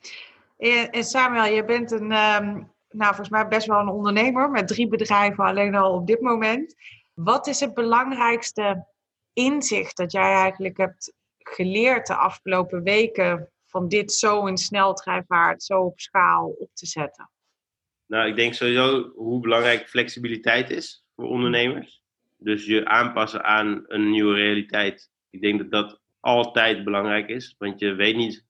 En 0.57 1.03
Samuel, 1.03 1.53
je 1.53 1.65
bent 1.65 1.91
een, 1.91 2.11
um, 2.11 2.71
nou 2.89 3.07
volgens 3.15 3.29
mij 3.29 3.47
best 3.47 3.67
wel 3.67 3.79
een 3.79 3.87
ondernemer 3.87 4.49
met 4.49 4.67
drie 4.67 4.87
bedrijven 4.87 5.43
alleen 5.43 5.75
al 5.75 5.93
op 5.93 6.07
dit 6.07 6.21
moment. 6.21 6.75
Wat 7.13 7.47
is 7.47 7.59
het 7.59 7.73
belangrijkste 7.73 8.87
inzicht 9.33 9.97
dat 9.97 10.11
jij 10.11 10.33
eigenlijk 10.33 10.77
hebt 10.77 11.13
geleerd 11.37 12.07
de 12.07 12.15
afgelopen 12.15 12.83
weken 12.83 13.49
van 13.65 13.87
dit 13.87 14.13
zo 14.13 14.45
in 14.45 14.57
sneltreinvaart, 14.57 15.63
zo 15.63 15.81
op 15.81 15.99
schaal 15.99 16.55
op 16.59 16.69
te 16.73 16.85
zetten? 16.85 17.29
Nou, 18.05 18.27
ik 18.27 18.35
denk 18.35 18.53
sowieso 18.53 19.11
hoe 19.15 19.39
belangrijk 19.39 19.89
flexibiliteit 19.89 20.69
is 20.69 21.03
voor 21.15 21.25
ondernemers. 21.25 22.02
Dus 22.43 22.65
je 22.65 22.85
aanpassen 22.85 23.43
aan 23.43 23.83
een 23.87 24.09
nieuwe 24.09 24.35
realiteit. 24.35 25.11
Ik 25.29 25.41
denk 25.41 25.59
dat 25.59 25.71
dat 25.71 26.01
altijd 26.19 26.83
belangrijk 26.83 27.29
is, 27.29 27.55
want 27.57 27.79
je 27.79 27.93
weet 27.93 28.15
niet 28.15 28.45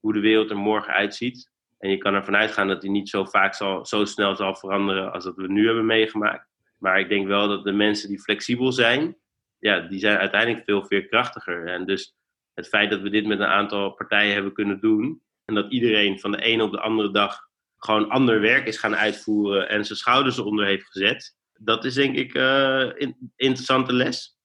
hoe 0.00 0.12
de 0.12 0.20
wereld 0.20 0.50
er 0.50 0.56
morgen 0.56 0.92
uitziet. 0.92 1.50
En 1.78 1.90
je 1.90 1.98
kan 1.98 2.14
ervan 2.14 2.36
uitgaan 2.36 2.68
dat 2.68 2.80
die 2.80 2.90
niet 2.90 3.08
zo 3.08 3.24
vaak 3.24 3.54
zal, 3.54 3.86
zo 3.86 4.04
snel 4.04 4.36
zal 4.36 4.54
veranderen 4.54 5.12
als 5.12 5.24
dat 5.24 5.36
we 5.36 5.48
nu 5.48 5.66
hebben 5.66 5.86
meegemaakt. 5.86 6.48
Maar 6.78 7.00
ik 7.00 7.08
denk 7.08 7.26
wel 7.26 7.48
dat 7.48 7.64
de 7.64 7.72
mensen 7.72 8.08
die 8.08 8.20
flexibel 8.20 8.72
zijn, 8.72 9.16
ja, 9.58 9.80
die 9.80 9.98
zijn 9.98 10.18
uiteindelijk 10.18 10.64
veel 10.64 10.84
veerkrachtiger. 10.86 11.66
En 11.66 11.86
dus 11.86 12.14
het 12.54 12.68
feit 12.68 12.90
dat 12.90 13.00
we 13.00 13.10
dit 13.10 13.26
met 13.26 13.40
een 13.40 13.46
aantal 13.46 13.90
partijen 13.90 14.34
hebben 14.34 14.52
kunnen 14.52 14.80
doen. 14.80 15.22
En 15.44 15.54
dat 15.54 15.72
iedereen 15.72 16.20
van 16.20 16.30
de 16.30 16.42
ene 16.42 16.62
op 16.62 16.72
de 16.72 16.80
andere 16.80 17.10
dag 17.10 17.38
gewoon 17.76 18.08
ander 18.08 18.40
werk 18.40 18.66
is 18.66 18.78
gaan 18.78 18.96
uitvoeren 18.96 19.68
en 19.68 19.84
zijn 19.84 19.98
schouders 19.98 20.38
eronder 20.38 20.66
heeft 20.66 20.86
gezet. 20.86 21.35
Dat 21.58 21.84
is 21.84 21.94
denk 21.94 22.16
ik 22.16 22.34
een 22.34 23.32
interessante 23.36 23.92
les. 23.92 24.38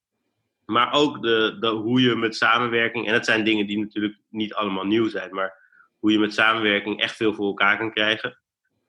Maar 0.65 0.93
ook 0.93 1.21
de, 1.21 1.57
de, 1.59 1.67
hoe 1.67 2.01
je 2.01 2.15
met 2.15 2.35
samenwerking, 2.35 3.07
en 3.07 3.13
dat 3.13 3.25
zijn 3.25 3.43
dingen 3.43 3.67
die 3.67 3.79
natuurlijk 3.79 4.17
niet 4.29 4.53
allemaal 4.53 4.85
nieuw 4.85 5.09
zijn, 5.09 5.33
maar 5.33 5.53
hoe 5.99 6.11
je 6.11 6.19
met 6.19 6.33
samenwerking 6.33 6.99
echt 6.99 7.15
veel 7.15 7.33
voor 7.33 7.47
elkaar 7.47 7.77
kan 7.77 7.91
krijgen. 7.91 8.39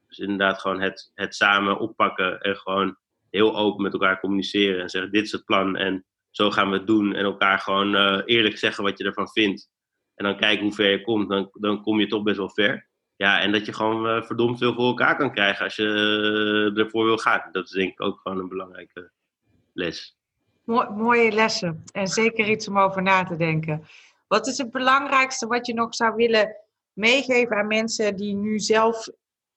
Dus 0.08 0.18
inderdaad 0.18 0.60
gewoon 0.60 0.80
het, 0.80 1.10
het 1.14 1.34
samen 1.34 1.78
oppakken 1.78 2.40
en 2.40 2.56
gewoon 2.56 2.96
heel 3.30 3.56
open 3.56 3.82
met 3.82 3.92
elkaar 3.92 4.20
communiceren 4.20 4.82
en 4.82 4.88
zeggen 4.88 5.12
dit 5.12 5.24
is 5.24 5.32
het 5.32 5.44
plan 5.44 5.76
en 5.76 6.04
zo 6.30 6.50
gaan 6.50 6.70
we 6.70 6.76
het 6.76 6.86
doen. 6.86 7.14
En 7.14 7.24
elkaar 7.24 7.58
gewoon 7.58 7.94
uh, 7.94 8.20
eerlijk 8.24 8.58
zeggen 8.58 8.84
wat 8.84 8.98
je 8.98 9.04
ervan 9.04 9.28
vindt. 9.28 9.70
En 10.14 10.24
dan 10.24 10.36
kijken 10.36 10.64
hoe 10.64 10.74
ver 10.74 10.90
je 10.90 11.02
komt. 11.02 11.28
Dan, 11.28 11.50
dan 11.52 11.82
kom 11.82 12.00
je 12.00 12.06
toch 12.06 12.22
best 12.22 12.36
wel 12.36 12.50
ver. 12.50 12.88
Ja, 13.22 13.40
en 13.40 13.52
dat 13.52 13.66
je 13.66 13.72
gewoon 13.72 14.06
uh, 14.06 14.22
verdomd 14.22 14.58
veel 14.58 14.74
voor 14.74 14.86
elkaar 14.86 15.16
kan 15.16 15.32
krijgen 15.32 15.64
als 15.64 15.76
je 15.76 15.82
uh, 15.82 16.78
ervoor 16.78 17.04
wil 17.04 17.18
gaan. 17.18 17.48
Dat 17.52 17.64
is 17.64 17.70
denk 17.70 17.92
ik 17.92 18.02
ook 18.02 18.20
gewoon 18.22 18.38
een 18.38 18.48
belangrijke 18.48 19.10
les. 19.72 20.16
mooie 20.94 21.32
lessen. 21.32 21.84
En 21.92 22.06
zeker 22.06 22.48
iets 22.48 22.68
om 22.68 22.78
over 22.78 23.02
na 23.02 23.24
te 23.24 23.36
denken. 23.36 23.84
Wat 24.28 24.46
is 24.46 24.58
het 24.58 24.70
belangrijkste 24.70 25.46
wat 25.46 25.66
je 25.66 25.74
nog 25.74 25.94
zou 25.94 26.14
willen 26.14 26.56
meegeven 26.92 27.56
aan 27.56 27.66
mensen 27.66 28.16
die 28.16 28.34
nu 28.34 28.58
zelf 28.58 29.08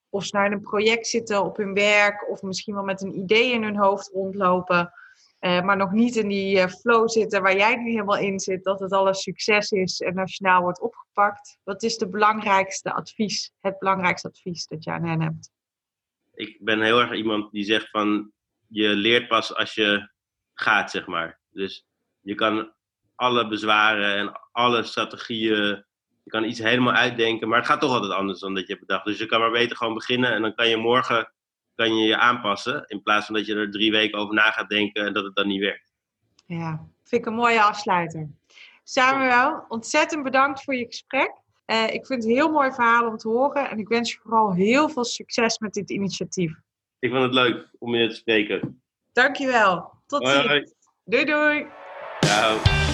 of 0.08 0.24
ze 0.24 0.36
nou 0.36 0.46
in 0.46 0.52
een 0.52 0.60
project 0.60 1.06
zitten 1.06 1.44
op 1.44 1.56
hun 1.56 1.74
werk 1.74 2.30
of 2.30 2.42
misschien 2.42 2.74
wel 2.74 2.84
met 2.84 3.02
een 3.02 3.18
idee 3.18 3.52
in 3.52 3.62
hun 3.62 3.76
hoofd 3.76 4.10
rondlopen? 4.12 4.92
Uh, 5.40 5.62
maar 5.62 5.76
nog 5.76 5.92
niet 5.92 6.16
in 6.16 6.28
die 6.28 6.56
uh, 6.56 6.66
flow 6.66 7.08
zitten 7.08 7.42
waar 7.42 7.56
jij 7.56 7.76
nu 7.76 7.90
helemaal 7.90 8.18
in 8.18 8.40
zit, 8.40 8.64
dat 8.64 8.80
het 8.80 8.92
alles 8.92 9.22
succes 9.22 9.70
is 9.70 10.00
en 10.00 10.14
nationaal 10.14 10.62
wordt 10.62 10.80
opgepakt. 10.80 11.58
Wat 11.64 11.82
is 11.82 11.98
de 11.98 12.08
belangrijkste 12.08 12.92
advies, 12.92 13.52
het 13.60 13.78
belangrijkste 13.78 14.28
advies 14.28 14.66
dat 14.66 14.84
jij 14.84 14.94
aan 14.94 15.06
hen 15.06 15.22
hebt? 15.22 15.50
Ik 16.34 16.58
ben 16.60 16.80
heel 16.80 17.00
erg 17.00 17.12
iemand 17.12 17.52
die 17.52 17.64
zegt 17.64 17.90
van 17.90 18.32
je 18.66 18.88
leert 18.88 19.28
pas 19.28 19.54
als 19.54 19.74
je 19.74 20.10
gaat, 20.54 20.90
zeg 20.90 21.06
maar. 21.06 21.40
Dus 21.50 21.86
je 22.20 22.34
kan 22.34 22.72
alle 23.14 23.48
bezwaren 23.48 24.16
en 24.16 24.40
alle 24.52 24.82
strategieën, 24.82 25.84
je 26.22 26.30
kan 26.30 26.44
iets 26.44 26.58
helemaal 26.58 26.94
uitdenken, 26.94 27.48
maar 27.48 27.58
het 27.58 27.66
gaat 27.66 27.80
toch 27.80 27.92
altijd 27.92 28.12
anders 28.12 28.40
dan 28.40 28.54
dat 28.54 28.66
je 28.66 28.72
hebt 28.72 28.86
bedacht. 28.86 29.04
Dus 29.04 29.18
je 29.18 29.26
kan 29.26 29.40
maar 29.40 29.50
beter 29.50 29.76
gewoon 29.76 29.94
beginnen 29.94 30.32
en 30.32 30.42
dan 30.42 30.54
kan 30.54 30.68
je 30.68 30.76
morgen 30.76 31.32
kan 31.76 31.96
je 31.96 32.06
je 32.06 32.16
aanpassen. 32.16 32.84
In 32.86 33.02
plaats 33.02 33.26
van 33.26 33.34
dat 33.34 33.46
je 33.46 33.54
er 33.54 33.70
drie 33.70 33.90
weken 33.90 34.18
over 34.18 34.34
na 34.34 34.50
gaat 34.50 34.68
denken 34.68 35.06
en 35.06 35.12
dat 35.12 35.24
het 35.24 35.34
dan 35.34 35.46
niet 35.46 35.60
werkt. 35.60 35.92
Ja, 36.46 36.88
vind 37.04 37.20
ik 37.20 37.26
een 37.26 37.34
mooie 37.34 37.62
afsluiter. 37.62 38.28
Samuel, 38.84 39.64
ontzettend 39.68 40.22
bedankt 40.22 40.64
voor 40.64 40.74
je 40.74 40.86
gesprek. 40.86 41.32
Uh, 41.66 41.84
ik 41.84 42.06
vind 42.06 42.22
het 42.22 42.24
een 42.24 42.36
heel 42.36 42.50
mooi 42.50 42.72
verhaal 42.72 43.06
om 43.06 43.16
te 43.16 43.28
horen. 43.28 43.70
En 43.70 43.78
ik 43.78 43.88
wens 43.88 44.12
je 44.12 44.18
vooral 44.22 44.54
heel 44.54 44.88
veel 44.88 45.04
succes 45.04 45.58
met 45.58 45.72
dit 45.72 45.90
initiatief. 45.90 46.52
Ik 46.98 47.10
vond 47.10 47.22
het 47.22 47.34
leuk 47.34 47.68
om 47.78 47.94
je 47.94 48.08
te 48.08 48.14
spreken. 48.14 48.82
Dankjewel. 49.12 49.92
Tot 50.06 50.28
ziens. 50.28 50.74
Doei 51.04 51.24
doei. 51.24 51.66
Ciao. 52.20 52.85